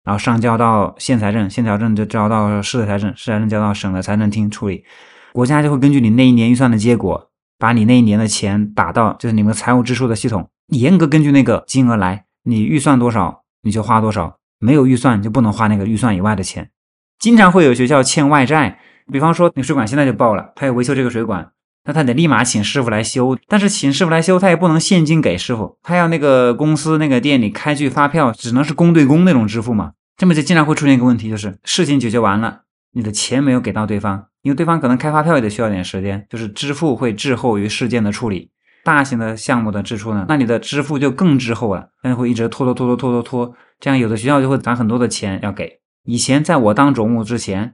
[0.03, 4.83] 然后上交到县财政，县财政就交到市的财政，市财政交到省的财政厅处理。
[5.31, 16.71] 国家就会根据你那一年预算的结果，把你那一年的钱打到就是你们财务支出的系统，严格根据那个金额来，你预算多少你就花多少，没有预算就不能花那个预算以外的钱。
[17.19, 18.79] 经常会有学校欠外债，
[19.11, 21.51] 比方说那水管现在就爆了，他要维修这个水管，
[21.85, 29.93] 那他得立马请师傅来修，但是请师傅来修他也不能现金给师傅，他要那个公司那个店里开具发票，只能是公对公那种支付嘛。
[30.17, 32.61] 这么就经常会出现一个问题，就是事情解决完了，
[32.93, 38.49] 你的钱没有给到对方，因为对方可能开发票也得需要点时间，就是支付会滞后于事件的处理。
[38.85, 45.79] 大型的项目的支出呢，那你的支付就更滞后了，那会一直拖拖拖拖拖拖拖，这样有的学校就会攒很多的钱要给。
[46.03, 47.73] 以前在我当总务之前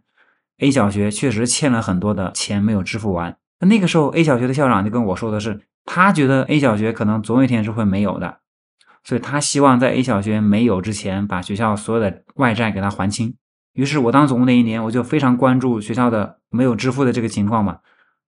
[0.60, 3.36] ，A 小学确实欠了很多的钱没有支付完。
[3.60, 8.38] 那那个时候 A 小学的校长就跟我说的是，他觉得 A 小学可能总有一天是会没有的，
[9.04, 13.36] 所以他希望在 A 小学没有之前，把学校所有的外债给他还清。
[13.74, 17.80] 于是我当总务那一年，我就非常关注学校的没有支付的这个情况嘛，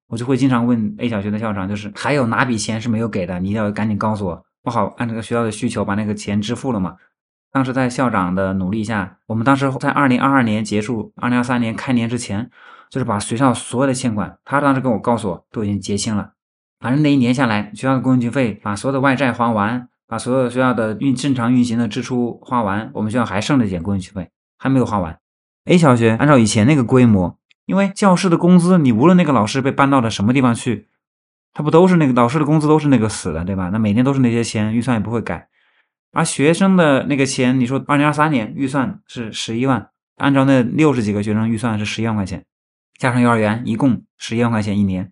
[0.08, 6.96] 我就会经常问 A 小学的校长，就是还有哪笔钱是没有给的，你一定要赶紧告诉我，不好按这个学校的需求把那个钱支付了嘛。
[7.52, 12.50] 当时在校长的努力下，我们当时在二零二二年结束、二零二三年开年之前，
[12.90, 16.32] 就是把学校所有的欠款，他当时跟我告诉我都已经结清了。
[16.80, 25.18] 反正那一年下来，学校的公积金费把所有的外债还完，把所有学校的运正常运行的支出花完，我们学校还剩了一点公积金费，还没有花完。
[25.66, 30.88] A 小学按照以前那个规模，因为教师的工资，你无论那个老师被搬到了什么地方去，
[31.54, 33.70] 他不都是那个老师的工资都是那个死的，对吧？
[33.72, 35.48] 那每年都是那些钱，预算也不会改。
[36.12, 42.44] 而学生的那个钱，你说二零二三年预算是十一万，按照那六十几个学生预算是十一万块钱，
[43.00, 45.10] 加上幼儿园一共十一万块钱一年。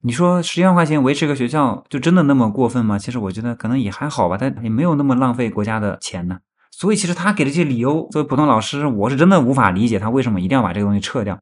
[0.00, 2.98] 你说十一万块钱维持一个学校，就真的那么过分吗？
[2.98, 6.38] 其实我觉得可能也还好吧，但也没有那么浪费国家的钱呢。
[6.72, 11.38] 所以其实他给的这些理由，作为普通老师，我是真的无法理解他为什么一定要把这个东西撤掉。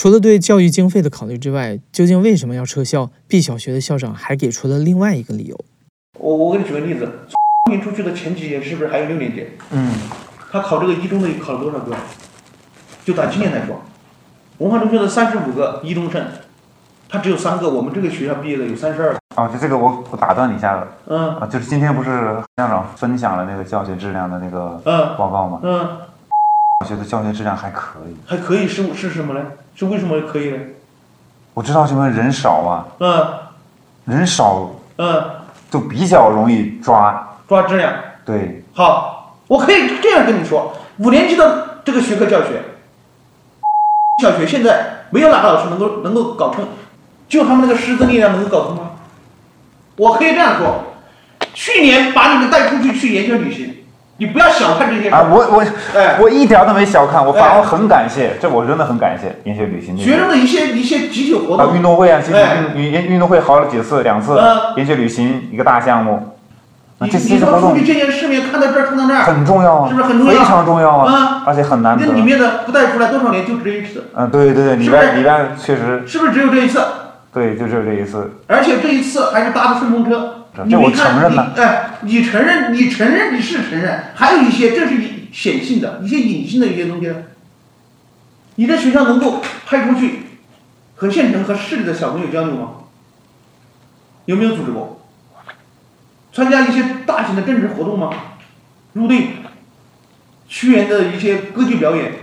[0.00, 5.64] 除了对教育经费的考虑之外，究竟为什么要撤校？B 小学的校长还给出了另外一个理由。
[6.18, 7.06] 我我给你举个例子。
[7.68, 9.46] 年出去的前几年是不是还有六年级？
[9.72, 9.92] 嗯，
[10.50, 11.94] 他考这个一中的考了多少个？
[13.04, 13.78] 就打今年来说，
[14.56, 16.26] 文化中学的三十五个一中生，
[17.06, 17.68] 他只有三个。
[17.68, 19.14] 我们这个学校毕业的有三十二。
[19.34, 20.86] 啊，就这个我我打断你一下子。
[21.08, 21.36] 嗯。
[21.36, 22.08] 啊，就是今天不是
[22.56, 24.80] 校长分享了那个教学质量的那个
[25.18, 25.60] 报告吗？
[25.62, 25.98] 嗯。
[26.80, 28.16] 我觉得教学质量还可以。
[28.24, 29.44] 还可以是是什么呢？
[29.80, 30.58] 是为什么可以呢？
[31.54, 32.86] 我知道什么人少啊。
[33.00, 33.28] 嗯。
[34.04, 34.70] 人少。
[34.96, 35.24] 嗯。
[35.70, 37.26] 就比较容易抓。
[37.46, 37.92] 抓质量，
[38.24, 42.62] 对，好，我可以这样跟你说，五年级的这个学科教学，
[44.22, 46.64] 小学现在没有哪个老师能够能够搞成，
[47.28, 48.90] 就他们那个师资力量能够搞通吗？
[49.96, 50.94] 我可以这样说，
[51.54, 53.79] 去年把你们带出去去研究旅行，
[54.20, 55.64] 你不要小看这些啊，我我
[55.98, 59.96] 哎，我一点都没小看，我反而很感谢，这我真的很感谢研学旅行。
[59.96, 62.38] 学生的一些一些集体活动啊，运动会啊，集体
[62.74, 64.38] 运运运动会好了几次，两次，
[64.76, 66.36] 研学旅行一个大项目。
[67.02, 70.38] 你你到出去见见世面，看到这儿看到那儿，很重要啊，是不是很重要？
[70.38, 72.04] 非常重要啊，啊，而且很难得。
[72.06, 74.10] 那里面的不带出来多少年就只这一次。
[74.14, 76.02] 嗯，对对对，里边里边确实。
[76.06, 76.78] 是不是只有这一次？
[77.32, 78.30] 对，就只有这一次。
[78.48, 80.39] 而且这一次还是搭的顺风车。
[80.54, 81.52] 这我承认了。
[81.56, 85.00] 哎，你承认，你承认你是承认，还有一些这是
[85.32, 87.14] 显性的一些隐性的一些东西。
[88.56, 90.20] 你的学校能够派出去
[90.96, 92.72] 和县城和市里的小朋友交流吗？
[94.26, 95.00] 有没有组织过？
[96.32, 98.10] 参加一些大型的政治活动吗？
[98.92, 99.28] 入队、
[100.48, 102.14] 屈原的一些歌剧表演，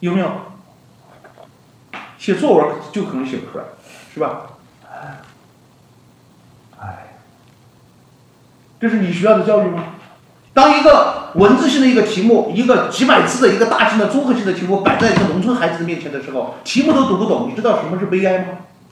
[0.00, 0.30] 有没有？
[2.18, 3.64] 写作文就可能写不出来，
[4.14, 4.42] 是吧？
[6.80, 7.08] 哎，
[8.82, 9.84] 这是你学校的教育吗？
[10.52, 18.44] 当一个文字性的一个题目，一个几百字的一个大型的综合性的题目摆在一个农村孩子的面前的时候，题目都读不懂，你知道什么是悲哀吗？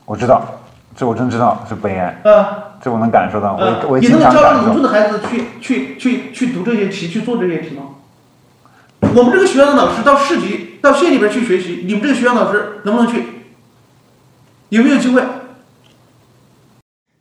[0.04, 0.60] 我知道，
[0.94, 2.22] 这我真知道是悲哀。
[2.24, 2.78] 啊。
[2.80, 7.82] 这我能感受到，我我你能教让农村的孩子去去去去读这些题，去做这些题吗？
[9.12, 13.24] 我们这个学校的老师到市级、到县里边去学习，你们这个学校老师能不能去？
[14.68, 15.20] 有没有机会？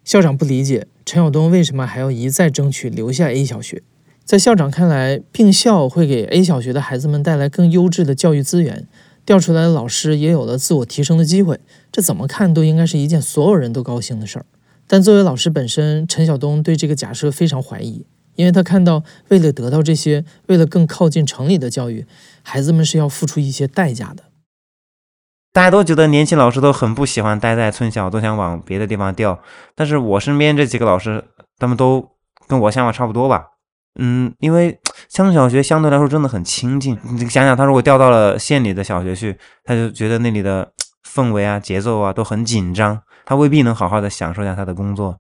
[0.09, 3.83] 校长不理解陈晓东为什么还要一再争取留下 A 小学。
[4.25, 8.87] 在校长看来，并校会给 A 小学的孩子们带来更优质的教育资源，
[9.23, 11.59] 调出来的老师也有了自我提升的机会，
[11.91, 14.45] 这怎么看都应该是一件所有人都高兴的事儿。
[14.87, 22.07] 但作为老师本身，陈晓东对这个假设非常怀疑，因为他看到，为了得到这些，为了更靠近城里的教育，
[22.41, 24.23] 孩子们是要付出一些代价的。
[25.51, 29.39] 大家都觉得年轻老师都很不喜欢待在村小，都想往别的地方调。
[29.75, 31.23] 但是我身边这几个老师，
[31.57, 32.07] 他们都
[32.47, 33.45] 跟我想法差不多吧？
[33.99, 36.97] 嗯，因为乡村小学相对来说真的很亲近。
[37.03, 40.71] 你想想，他如果调到了县里的小学去，他就觉得那里的。
[41.07, 45.17] 氛围啊、节奏啊都很紧张，他未必能好好的享受一下他的工作。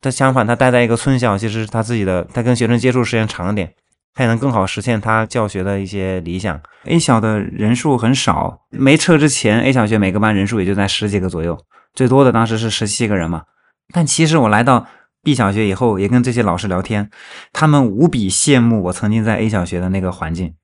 [0.00, 3.74] 他相反，他待在一个村小，其实他自己的他跟学生接触时间长一点，
[4.14, 6.60] 他也能更好实现他教学的一些理想。
[6.84, 11.58] A 小的人数很少，没撤之前，A 小学每个班人数也就在十几个左右，
[11.94, 13.44] 最多的当时是十七个人嘛。
[13.92, 14.86] 但其实我来到
[15.22, 17.10] B 小学以后，也跟这些老师聊天，
[17.52, 20.54] 他们无比羡慕我曾经在 A 小学的那个环境，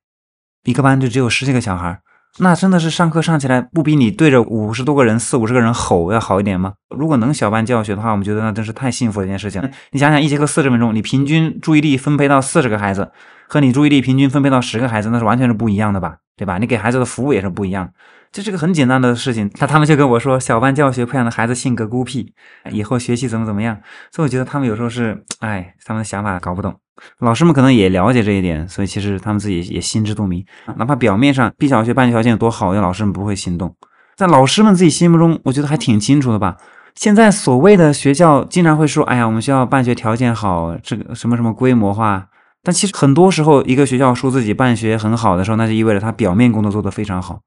[0.65, 2.01] 一个班就只有十几个小孩，
[2.41, 6.75] 那真的是上课上起来不比你对着五十多个人、四五十个人吼要好一点吗？
[6.97, 9.61] 如果能小班教学的话，我们觉得那真是太幸福的一件事情。
[9.91, 13.11] 你想想，一节课四十分钟，你平均注意力分配到四十个孩子，
[13.49, 16.17] 和你注意力平均分配到十个孩子，那是完全是不一样的吧？
[16.37, 16.59] 对吧？
[16.59, 17.91] 你给孩子的服务也是不一样。
[18.39, 22.33] 这是个很简单的事情，他他们就跟我说，小班教学培养的孩子性格孤僻，
[22.71, 23.77] 以后学习怎么怎么样。
[24.13, 26.73] 所以我觉得他们有时候是，哎，他们的想法搞不懂。
[27.19, 30.45] 老师们可能也了解这一点，所以其实他们自己也心知肚明。
[30.77, 33.75] 哪怕表面上 B 小学办学条件有多好，有老师们不会行动，
[34.17, 36.57] 在老师们自己心目中，我觉得还挺清楚的吧。
[36.95, 42.29] 现在所谓的学校经常会说，哎呀，我们学校办学条件好，这个什么什么规模化。
[42.63, 47.41] 但其实很多时候，一个学校说自己办学很好的时候，那就意味着他表面工作做得非常好。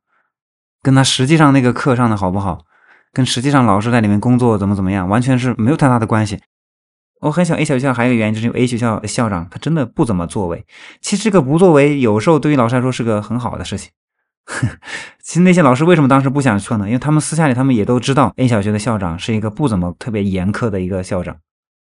[0.81, 2.65] 跟他实际上那个课上的好不好，
[3.13, 6.39] 跟实际上老师在里面工作怎么怎么样，完全是没有太大的关系。
[7.21, 10.65] 我很喜欢 A 小学校，还有一个原因就是因为 A 学校的校长他真的不怎么作为。
[11.01, 13.91] 其实这个不作为有时候对于老师来说是个很好的事情。
[15.21, 16.87] 其实那些老师为什么当时不想去呢？
[16.87, 21.37] 因为他们私下里他们也都知道 A 小学的校长是一个不怎么特别严苛的一个校长，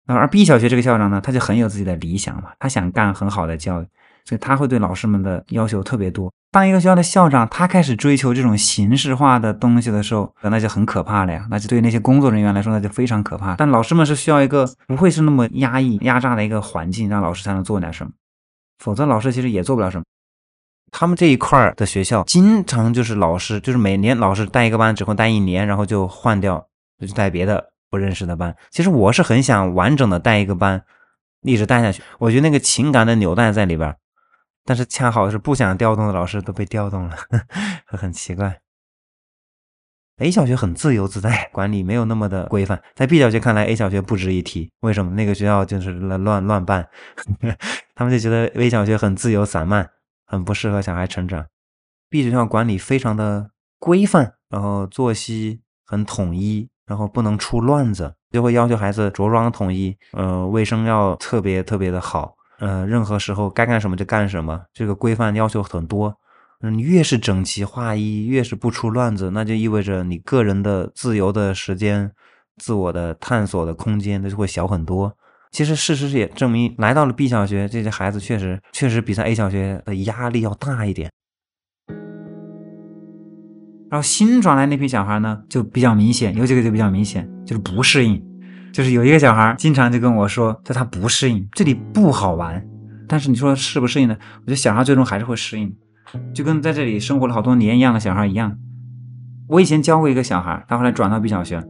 [0.08, 3.88] 而 B 小学这个校长呢，他就很有自己的理想嘛，他想干很好的教育，
[4.26, 6.30] 所以他会对老师们的要求特别多。
[6.54, 11.48] 当一个学校的校长，他开始追求这种形式化的东西的时候，那就很可怕了呀。
[11.50, 13.56] 那就对那些工作人员来说，那就非常可怕。
[13.56, 18.12] 但老师们是需要一个不会是那么压抑、压榨的一个环境，让老师才能做点什么，
[18.78, 20.04] 否则老师其实也做不了什么。
[20.92, 26.64] 他们这一块儿的学校，经常就是老师，就是每年老师带一个班，只会带一年，然后就换掉，
[27.00, 28.56] 就带别的不认识的班。
[28.70, 30.84] 其实我是很想完整的带一个班，
[31.42, 32.04] 一直带下去。
[32.20, 33.96] 我觉得那个情感的纽带在里边。
[34.66, 37.16] 但是恰好是不想调动的老师都被调动了，
[37.88, 38.60] 很奇怪。
[40.18, 42.82] A 小学很自由自在，管理没有那么的规范。
[42.94, 44.72] 在 B 小学看来，A 小学不值一提。
[44.82, 45.12] 为什么？
[45.14, 46.88] 那个学校就是乱乱乱办，
[47.96, 49.90] 他们就觉得 A 小学很自由散漫，
[50.28, 51.48] 很不适合小孩成长。
[52.10, 53.50] B 学校管理非常的
[53.80, 62.36] 规范，然后作息很统一，然后不能出乱子，就会要求孩子着装统一，呃，卫生要特别特别的好。
[62.60, 66.16] 呃，任何时候该干什么就干什么，这个规范要求很多。
[66.62, 72.10] 嗯，越是整齐划一，越是不出乱子，那就意味着你个人的自由的时间、
[72.58, 75.14] 自我的探索的空间，那就会小很多。
[75.52, 81.12] 其实事实也证明，来到了 B 小学，这些孩子确实确实比在 A 小学的压力要大一点。
[83.92, 88.24] 然后新转来那批小孩呢，就比较明显，有几个就比较明显，就是不适应。
[88.74, 92.66] 就是有一个小孩经常就跟我说，说他不适应，这里不好玩。
[93.08, 94.18] 但是你说适不适应呢？
[94.38, 95.72] 我觉得小孩最终还是会适应，
[96.34, 98.58] 就跟在这里生活了好多年一样的小孩一样。
[99.48, 101.64] 我以前教过一个小孩，他后来转到 B 小学，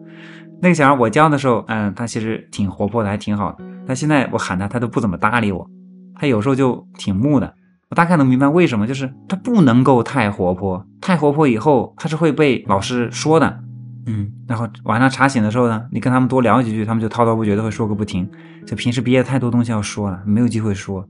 [0.61, 3.57] 那个小孩我教的时候，嗯，他其实挺活泼的，还挺好的。
[3.85, 5.69] 但现在我喊他，他都不怎么搭理我，
[6.15, 7.53] 他有时候就挺木的。
[7.89, 13.59] 我大概能明白为什么，就是他不能够太活泼，太活泼以后他是会被老师说的。
[14.05, 18.29] 嗯，然后晚上查寝的时候呢，你跟他们多聊几句，他们就滔滔不绝的会说个不停。
[18.65, 21.07] 就平时憋太多东西要说了，没有机会说，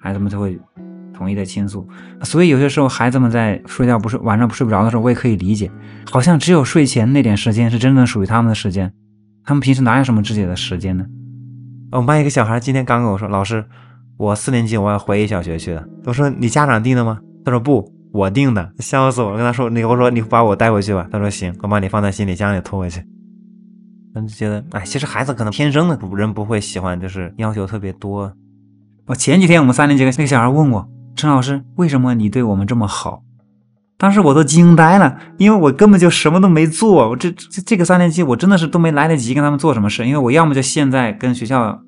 [0.00, 0.58] 孩子们就会
[1.12, 1.88] 统一的倾诉。
[2.22, 5.70] 所以有些时候孩子们在睡觉不睡，晚上睡不着的时候，我也可以理解，
[6.10, 8.92] 好像只有睡前那点时间是真正属于他们的时间，
[9.44, 11.04] 他们平时哪有什么自己的时间呢？
[11.92, 13.64] 我们班一个小孩今天刚跟我说，老师，
[14.16, 15.84] 我四年级我要回小学去了。
[16.04, 17.20] 我说你家长定的吗？
[17.44, 18.01] 他说不。
[18.12, 19.36] 我定的，笑死我了！
[19.38, 21.08] 跟他说，你我说你把我带回去吧。
[21.10, 23.02] 他说行，我把你放在行李箱里拖回去。
[24.14, 28.30] 他就觉得，哎，其实孩子可能天生的人不会喜欢，就是要求特别多。
[29.06, 33.22] 我前几天我们三年级那个小孩问我，陈老师，为什么你对我们这么好？
[33.96, 37.08] 当时我都惊呆了，因为我根本就什么都没做。
[37.08, 41.80] 我这这这个三年级，我真的是都没来得及跟他们做什么事，因为我要么就现在跟学校。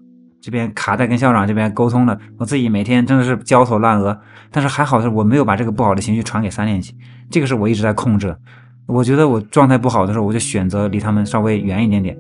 [0.45, 6.95] 这边卡在跟校长这边沟通了，我自己每天真的是焦头烂额，但是还好是我没有把这个不好的情绪传给三年级，
[7.31, 8.37] 这个是我一直在控制。
[8.87, 12.15] 我觉得我状态不好的时候，我就选择离他们稍微远一点点，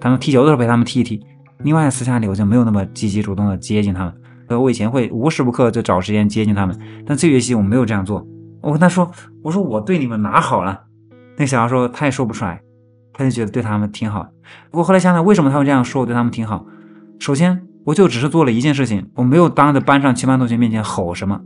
[0.00, 1.22] 他们踢球的时候陪他们踢一踢。
[1.58, 4.10] 另外私下里我就没有那么积极主动的接近他
[4.48, 8.26] 们，我以前会无时不刻就找时间接近他们，但这学期我没有这样做。
[8.62, 9.10] 我跟他说，
[9.42, 10.84] 我说我对你们哪好了？
[11.36, 12.62] 那小孩说他也说不出来，
[13.12, 14.26] 他就觉得对他们挺好。
[14.70, 16.64] 不过后来想想，为什么他会这样说我对他们挺好？
[17.18, 21.40] 首先，我就只是做了一件事情，我没有当着班上全班同学面前吼什么，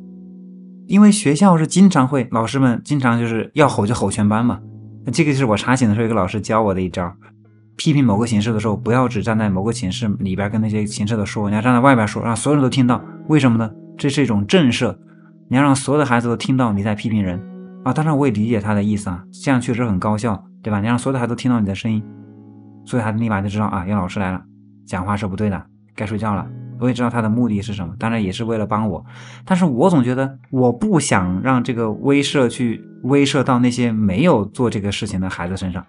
[0.87, 4.61] 因为学校是经常会，老师们经常就是要吼就吼全班嘛。
[5.05, 7.13] 那这个就是我查寝的时候一个老师教我的一招。
[7.75, 13.03] 批评某个寝室的时候，不要只站在某个寝室里边跟那些寝室的说，你要站在外边说，让所有人都听到。
[13.29, 13.71] 为什么呢？
[13.97, 14.95] 这是一种震慑，
[15.49, 17.41] 你要让所有的孩子都听到你在批评人
[17.83, 17.93] 啊。
[17.93, 20.81] 当然我也理解他的意思啊，这样确实很高效，对吧？
[20.81, 22.03] 你让所有的孩子都听到你的声音，
[22.85, 24.41] 所以孩子立马就知道啊，有老师来了，
[24.87, 25.63] 讲话是不对的，
[25.95, 26.47] 该睡觉了。
[26.81, 29.05] 我也知道他的目的是什么，当然也是为了帮我。
[29.45, 35.85] 但是我总觉得我不想让这个威慑去威慑到那些没有做这个事情的孩子身上。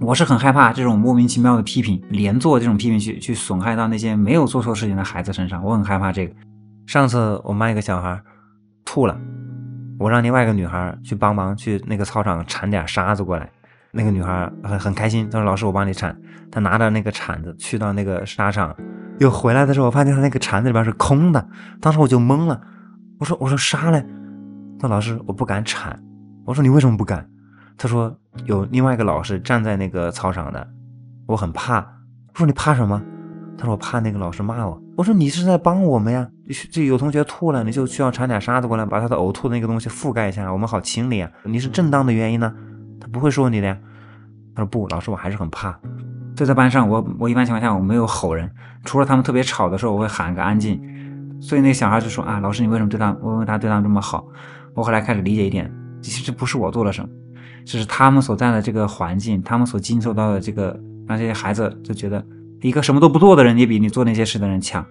[0.00, 5.62] 我是很害怕这种莫名其妙的批评，连做这种批评去去损害到那些没有做错事情的孩子身上。
[5.62, 6.34] 我很害怕这个。
[6.86, 8.18] 上次我们班一个小孩
[8.82, 9.20] 吐了，
[9.98, 13.50] 我让另外一个女孩去帮忙去那个操场铲点沙子过来。
[13.92, 16.16] 那个女孩很很开心，她说：“老师，我帮你铲。”
[16.50, 18.74] 她拿着那个铲子去到那个沙场，
[19.18, 21.48] 又回来的时候，我发现她那个铲子里边是空的。
[21.80, 22.60] 当时我就懵了，
[23.18, 24.04] 我说：“我说沙嘞？”
[24.80, 25.98] 那老师，我不敢铲。
[26.44, 27.28] 我说：“你为什么不敢？”
[27.76, 30.68] 他说：“有另外一个老师站在那个操场的，
[31.26, 31.78] 我很怕。”
[32.32, 33.00] 我说：“你怕什么？”
[33.58, 36.28] 他说：“我怕那个老师骂我。”我说：“你是在帮我们呀？
[36.70, 41.30] 这有同学吐了，你就需要铲点沙子过来，把他的呕吐那个东西覆盖一下，我们好清理啊。
[41.44, 42.52] 你是正当的原因呢，
[43.12, 43.76] 不会说你的呀。”
[44.54, 45.72] 他说：“不，老师，我还是很怕。
[46.36, 48.50] 所以在班上，我我一般情况下我没有吼人，
[48.84, 50.80] 除了他们特别吵的时候，我会喊个安静。
[51.40, 54.26] 所以那个小孩就说：‘啊，老师，你为什么对他，为什么他对他们这么好？’
[54.74, 57.08] 我后来开始理解一点，其实不是我做了什么。”
[57.64, 62.24] 这是他们所在的这个环境，他们所经受到的这个，让这些孩子就觉得
[62.62, 64.84] 一个什么都不做的人，也比你做那些事的人强。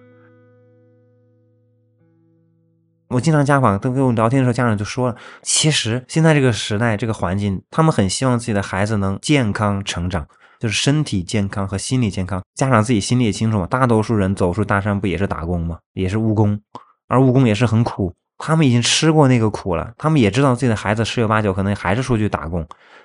[3.10, 10.28] 我经常家访，都跟我聊天的时候，家长就说了，其实现在这个时代，这个环境，他们很希望自己的孩子能健康成长，
[10.60, 12.40] 就是身体健康和心理健康。
[12.54, 15.78] 家长自己心里也清楚嘛，大多数人走出大山不也是打工吗？
[15.92, 16.60] 也是务工，
[17.08, 18.14] 而务工也是很苦。
[18.38, 22.64] 他们已经吃过那个苦了，他们也知道自己的孩子十有八九可能还是出去打工，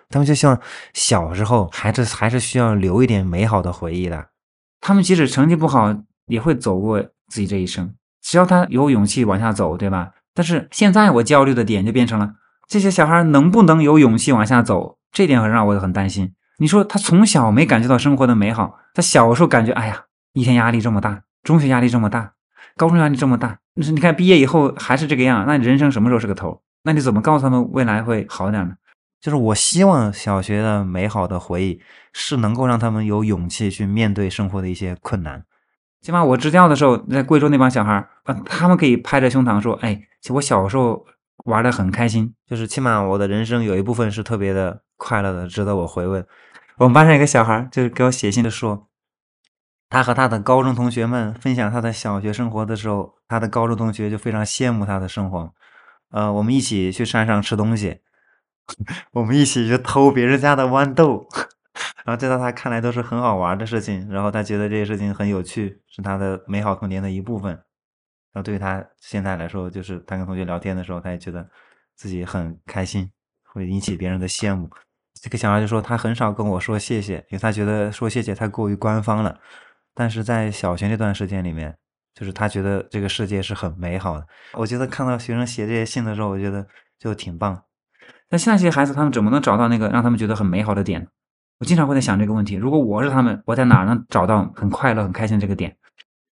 [0.10, 0.58] 他们就希望
[0.94, 4.28] 小时候孩子还是需要留一点美好的回忆的。
[4.80, 5.94] 他们即使成绩不好，
[6.28, 7.94] 也会走过自己这一生，
[8.26, 10.14] 只要他有勇气往下走，对吧？
[10.34, 12.34] 但是现在我焦虑的点就变成了
[12.68, 16.34] 这些小孩能不能有勇气往下走，这点很让我很担心。
[16.58, 22.32] 你说他从小没感觉到生活的美好，他小时候感觉哎呀，一天压力这么大，中学压力这么大。
[22.76, 26.62] 高中压力这么大，你说你看毕业以后还是这个样，那你人生什么时候是个头？
[26.84, 28.76] 那你怎么告诉他们未来会好点呢？
[29.22, 31.80] 就是我希望小学的美好的回忆
[32.12, 35.46] 是能够让他们有勇气去面对生活的一些困难。
[36.06, 41.04] 起码我支教的时候，在贵州那帮小孩儿啊，他们可以拍着胸膛说：“哎，我小时候
[41.46, 46.24] 玩的很开心，就是起码我的人生有一部分是特别的快乐的，值得我回味。”
[46.78, 48.88] 我们班上一个小孩就是给我写信的说。
[49.89, 55.54] 他和他的高中同学们分享他的小学生活的时候，他的高中同学就非常羡慕他的生活。
[56.12, 58.02] 呃，我们一起去山上吃东西，
[59.13, 61.26] 我们一起去偷别人家的豌豆，
[62.06, 64.08] 然后这在他看来都是很好玩的事情。
[64.10, 67.52] 然后他觉得这些事情很有趣，是他的美好童年的一部分。
[67.52, 71.48] 然后对于他现在来说，就是他跟同学聊天的时候，他也觉得
[71.96, 73.10] 自己很开心，
[73.44, 74.70] 会引起别人的羡慕。
[75.22, 79.40] 这个小孩就说他很少跟我说谢谢，因为他觉得说谢谢太过于官方了。
[79.94, 81.78] 但是在小学那段时间里面，
[82.14, 84.28] 就是他觉得这个世界是很美好的。
[84.54, 86.68] 我觉得看到学生写这些信的时候，我觉得
[87.00, 87.64] 就挺棒。
[88.30, 91.08] 那现在这些孩子，他们怎么能找到那个让他们觉得很美好的点？
[91.60, 95.78] 我经常会在想这个问题：如果我是他们，我在哪能找到很快乐、很开心这个点？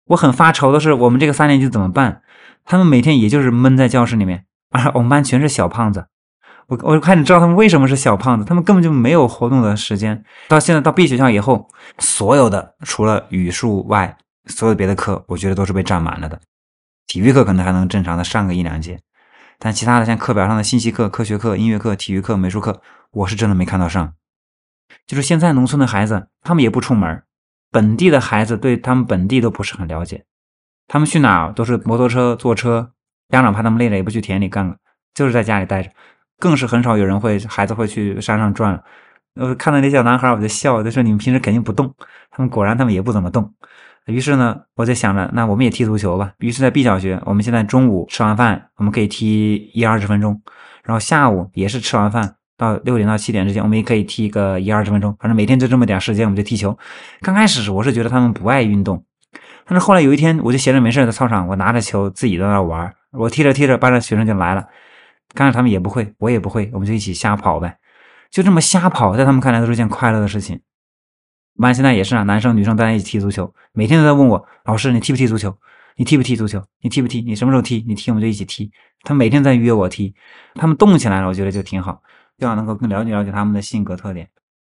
[0.06, 2.22] 我很发愁的是，我们这个三年级怎么办？
[2.64, 6.06] 他们每天也就是闷在教室里面，啊，我们班全是小胖子。
[6.68, 10.22] 我我就开始知道他们为什么是小胖子，他们根本就没有活动的时间。
[10.48, 16.38] 到现在到 B 学校以后，所有的除了语数外，所有别的课，我觉得都是被占满了的。
[17.06, 19.00] 体育课可能还能正常的上个一两节，
[19.58, 24.12] 但其他的像课表上的信息课、科学课、音乐课、体育课、美术课，我是真的没看到上。
[25.06, 27.22] 就是现在农村的孩子，他们也不出门，
[27.70, 30.24] 本地的孩子对他们本地都不是很了解，
[30.86, 32.92] 他们去哪儿都是摩托车、坐车，
[33.28, 34.76] 家长怕他们累了也不去田里干了，
[35.14, 35.90] 就是在家里待着。
[36.38, 38.80] 更是很少有人会孩子会去山上转，
[39.34, 41.92] 呃，看到那小男孩我就笑，就说你们平时肯定不动，
[42.30, 43.52] 他们果然他们也不怎么动。
[44.06, 46.32] 于是呢，我就想着，那我们也踢足球吧。
[46.38, 50.40] 于是，在 B 小学，我们现在中午吃完饭，我们可以踢一二十分钟，
[50.82, 56.76] 然后下午也是吃完饭到六点到七点之间，我们也可以踢个一二十分钟，反正每天就这么点时间，我们就踢球。
[57.22, 59.04] 刚开始我是觉得他们不爱运动，
[59.64, 64.66] 但是后来有一天，我就闲着没事在操场，我拿着球自己在那玩，我踢着踢着，班上学生就来了。
[65.34, 67.78] 刚开始他们也不会，我也不会，我们就一起瞎跑呗，
[68.30, 70.60] 就这么瞎跑，在他们看来都是件快乐的事情。
[71.60, 75.56] 班现在也是啊，男生女生大家一起踢足球，每天都在问我老师你踢不踢足球？
[75.96, 76.62] 你踢不踢足球？
[76.80, 77.20] 你踢不踢？
[77.22, 77.84] 你什么时候踢？
[77.88, 78.70] 你踢我们就一起踢。
[79.02, 80.14] 他们每天在约我踢，
[80.54, 82.00] 他们动起来了，我觉得就挺好。
[82.38, 84.30] 希望能够更了解了解他们的性格特点，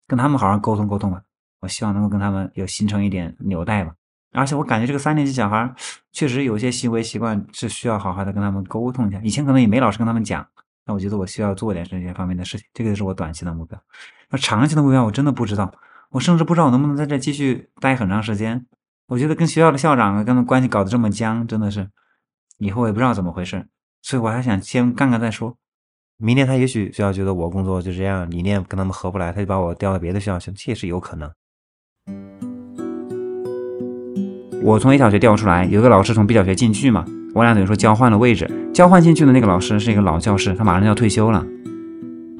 [0.07, 1.21] 跟他们好好沟通沟通吧。
[1.61, 3.93] 我希望能够跟他们有形成一点纽带吧。
[4.33, 5.73] 而且我感觉这个三年级小孩
[6.11, 9.19] 确实有些行为习惯是需要好好的跟他们沟通一下。
[9.23, 10.45] 以前可能也没老师跟他们讲，
[10.85, 12.67] 那我觉得我需要做点这些方面的事情。
[12.73, 13.81] 这个是我短期的目标。
[14.29, 15.73] 那长期的目标我真的不知道，
[16.11, 18.65] 我甚至不知道我能不能在这继续待很长时间。
[19.07, 21.89] 我觉得跟学校的校长跟他们关系搞得这么僵，真的是
[22.57, 23.67] 以后也不知道怎么回事。
[24.01, 25.57] 所以我还想先干干再说。
[26.17, 31.29] 明年他也许学校觉得我工作就这样，理念跟他们合不来，他就把我调到别的学校去，这也是有可能。
[34.63, 37.03] 我从 A 小学调出来，有个老师从 B 小学进去嘛，
[37.33, 38.49] 我俩等于说交换了位置。
[38.73, 41.45] 交换进去的那个老师是一个老教师，他马上就要退休了。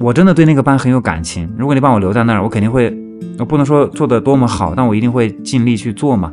[0.00, 1.46] 我真的对那个班很有感情。
[1.58, 2.90] 如果你把我留在那儿，我肯定会，
[3.38, 6.32] 我不能说做的多么好，但我一定会尽力去做嘛。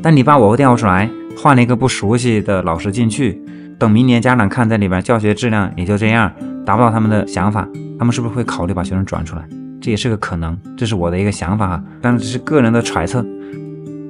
[0.00, 3.42] 但你把我调出来，换了一个不熟悉的老师进去，
[3.76, 6.32] 等明年家长看在里边教学质量也就这样，
[6.66, 9.48] 达不到他们的想法，他们是不是会考虑把学生转出来？
[9.80, 13.24] 这也是个可能，这是我的一个想法哈，但是这是个人的揣测。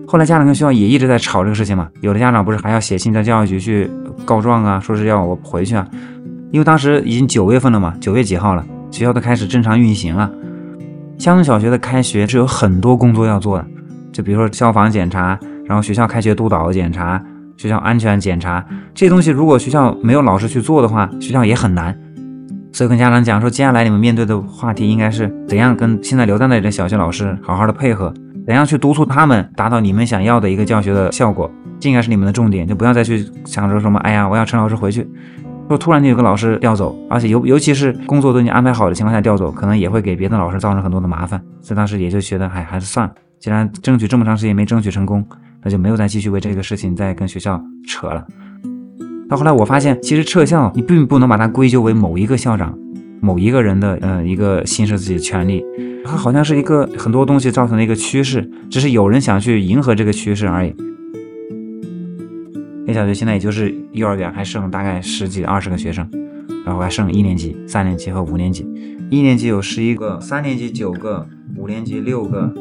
[0.09, 3.90] 后来家长跟学校也一直在吵这个事情嘛，有的家长不是还要写信到教育局去
[4.24, 5.86] 告状啊，说是要我回去啊，
[6.50, 10.30] 因为当时已经九月份了嘛，九月几号了，学校都开始正常运行了。
[11.18, 13.66] 乡村小学的开学是有很多工作要做的，
[14.12, 17.22] 就比如说消防检查，然后学校开学督导检查，
[17.57, 21.98] 学校安全检查这些东西，如果学校没有老师去做的话，学校也很难。
[22.76, 28.12] 所以跟家长讲说，接下来你们面对的话题应该是怎样跟现在留在那里的小学老师好好的配合。
[28.46, 31.50] 怎样去督促他们达到你们想要的一个教学的效果？
[31.80, 35.08] 这应该是你们的重点，就不要再去想着什么，哎呀，我要陈老师回去。
[35.70, 41.42] 说突然间有个老师调走，而且尤尤其是工作都已经安排好的情况下调走，可能也会给别的老师造成很多的麻烦。
[41.62, 43.14] 所以当时也就觉得，哎，还是算了。
[43.40, 45.26] 既然争取这么长时间没争取成功，
[45.62, 47.58] 那就没有再继续为这个事情再跟学校
[47.88, 48.22] 扯了。
[49.28, 52.78] 到后来我发现，其实撤校你并不能把它归咎为某一个校长。
[53.18, 55.64] 某一个人的呃一个行使自己的权利，
[56.04, 60.72] 它好像是一个很多东西造成的一个趋势，只是有人想去迎合这个趋势而已。
[62.86, 66.08] A 小学现在也就是幼儿园还剩大概十几二十个学生，
[66.64, 68.64] 然后还剩一年级、三年级和五年级。
[69.10, 72.52] 一年级有十一个，三年级九个，五年级六个，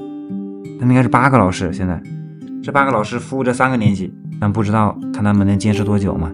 [0.80, 1.72] 他们应该是八个老师。
[1.72, 2.02] 现在
[2.64, 6.32] 这八个老师服务这三个年级，但不知道看他们能坚持多久嘛？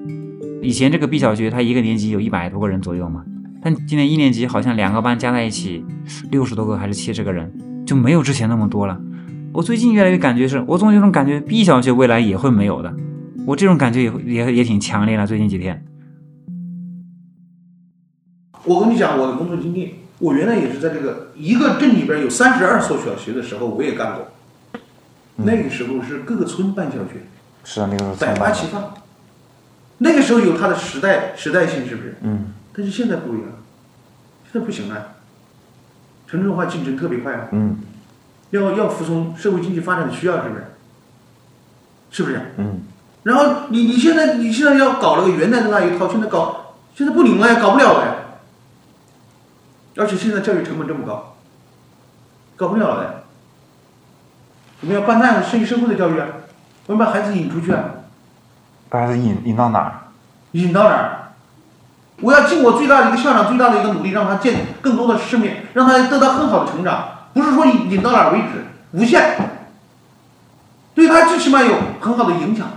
[0.61, 3.25] 以前这个 B 小学，它一个年级有一百多个人左右嘛。
[3.63, 5.83] 但今年一年级好像两个班加在一起
[6.29, 7.51] 六十多个还是七十个人，
[7.85, 8.99] 就没有之前那么多了。
[9.53, 12.93] 我最近越来越感觉是，我总有种感觉，B 小学未来也会没有的。
[13.45, 15.25] 我这种感觉也也也挺强烈的。
[15.25, 15.83] 最近几天，
[18.63, 24.27] 我跟你讲我的工作经历，我原来也是在这个一个镇里边有三十二所小学的时候，我也干过。
[25.37, 27.23] 那个时候是各个村办小学，
[27.63, 28.93] 是啊，那个时候百花齐放。
[30.03, 32.15] 那个时候有它的时代时代性，是不是？
[32.21, 32.53] 嗯。
[32.73, 33.47] 但是现在不一样，
[34.51, 35.15] 现在不行了，
[36.25, 37.77] 城镇化进程特别快啊，嗯，
[38.51, 40.63] 要要服从社会经济发展的需要，是不是？
[42.09, 42.41] 是不是？
[42.57, 42.81] 嗯，
[43.23, 48.15] 然后你你现在你现在要搞那个原来的那一套，现在搞现在不灵了呀，搞不了了呀，
[49.97, 51.35] 而且现在教育成本这么高，
[52.55, 53.13] 搞不了了呀。
[54.79, 56.27] 我们要办那样适应社会的教育啊，
[56.87, 57.95] 我们把孩子引出去啊，
[58.91, 59.93] 把孩子引引到哪儿？
[60.51, 61.17] 引到哪儿？
[62.19, 67.07] 我要尽我最大的一个校长最大的一个努力，让他见更多的世面，让他得到更好的成长。
[67.33, 69.37] 不是说引引到哪儿为止，无限，
[70.93, 72.67] 对他最起码有很好的影响。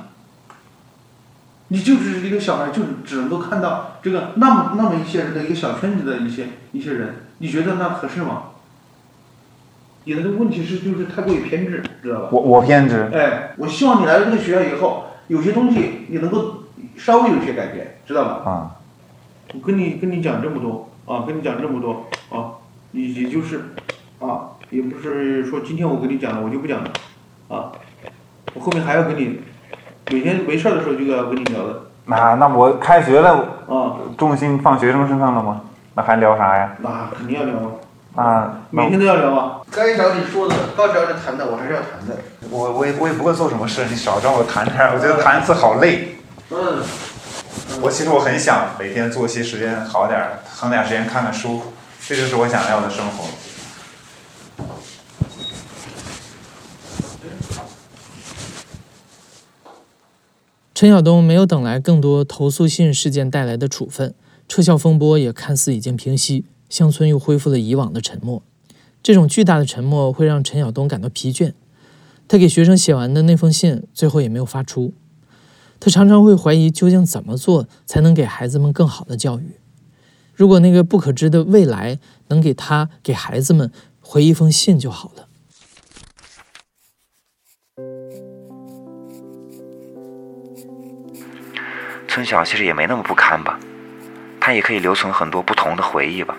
[1.69, 8.43] 你就是一个小孩，就是只能够看到这个那么那么一些人的一个小圈子的一些一些人，你觉得那合适吗？
[10.05, 12.29] 你的这个问题是就是太过于偏执，知道吧？
[12.31, 13.11] 我我偏执。
[13.13, 16.65] 哎，我希望你来了这个学校以后，有些东西你能够
[16.97, 18.51] 稍微有些改变，知道吧？
[18.51, 18.71] 啊。
[19.55, 22.59] 我跟你跟你讲这么多啊，跟你讲这么多啊，
[22.93, 23.75] 也也就是
[24.19, 26.91] 啊，也不是说今天我跟你讲了我就不讲了
[27.49, 27.71] 啊，
[28.55, 29.41] 我后面还要跟你
[30.11, 31.83] 每天没事的时候就要跟你聊的。
[32.07, 35.61] 那那我开学了啊，重心放学生身上了吗？
[35.95, 36.77] 那还聊啥呀？
[36.81, 37.71] 那肯定要聊啊。
[38.15, 39.61] 啊，每天都要聊啊。
[39.71, 42.17] 该找你说的，该找你谈的，我还是要谈的。
[42.49, 46.17] 我我也我也不会做什么事，你少找我谈点我觉得谈一次好累。
[46.51, 46.83] 嗯。
[47.81, 51.61] 我其实我很想每天作息时间好点儿，腾点时间看看书，
[52.07, 53.25] 这就是我想要的生活。
[60.73, 64.15] 陈晓东没有等来更多投诉信事件带来的处分，
[64.49, 68.43] 撤销风波也看似已经平息，乡村又恢复了以往的沉默。
[69.03, 71.53] 这种巨大的沉默会让陈晓东感到疲倦，
[72.27, 74.95] 他给学生写完的那封信最后也没有发出。
[75.79, 79.61] 他常常会怀疑，究竟怎么做才能给孩子们更好的教育？
[80.35, 81.99] 如果那个不可知的未来
[82.29, 85.29] 能给他给孩子们回一封信就好了。
[92.09, 93.61] 村小其实也没那么不堪吧，
[94.41, 96.37] 它也可以留存很多不同的回忆吧。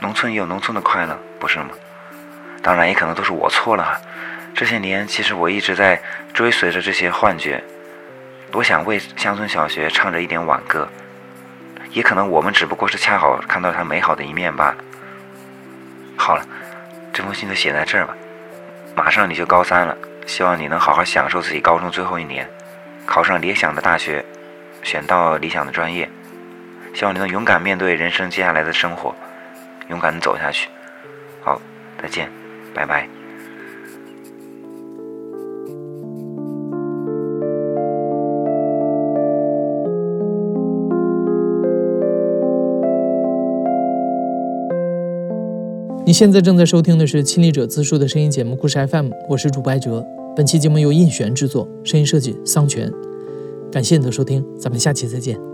[0.00, 1.68] 农村也有农村的快乐，不是吗？
[2.62, 4.00] 当然，也可能都是我错了哈。
[4.54, 6.00] 这些年，其实我一直在
[6.32, 7.62] 追随着这些幻觉，
[8.50, 10.88] 多想为乡村小学唱着一点挽歌。
[11.92, 14.76] 也可能我们只不过是恰好看到它美好的一面罢了。
[16.16, 16.46] 好了，
[17.12, 18.16] 这封信就写在这儿吧。
[18.94, 19.96] 马上你就高三了，
[20.26, 22.48] 希望你能好好享受自己高中最后一年，
[23.06, 24.24] 考上理想的大学，
[24.82, 26.08] 选到理想的专业。
[26.94, 29.14] 希望你能勇敢面对人生接下来的生活，
[29.90, 30.68] 勇敢的走下去。
[31.42, 31.60] 好，
[32.00, 32.30] 再见，
[32.72, 33.08] 拜拜。
[46.06, 50.04] 你现在正在收听的是亲历者自述的声音节目《故事 FM》，我是主播哲。
[50.34, 52.90] 本期节目由印璇制作，声音设计桑泉。
[53.70, 55.49] 感谢你的收听，咱们下期再见。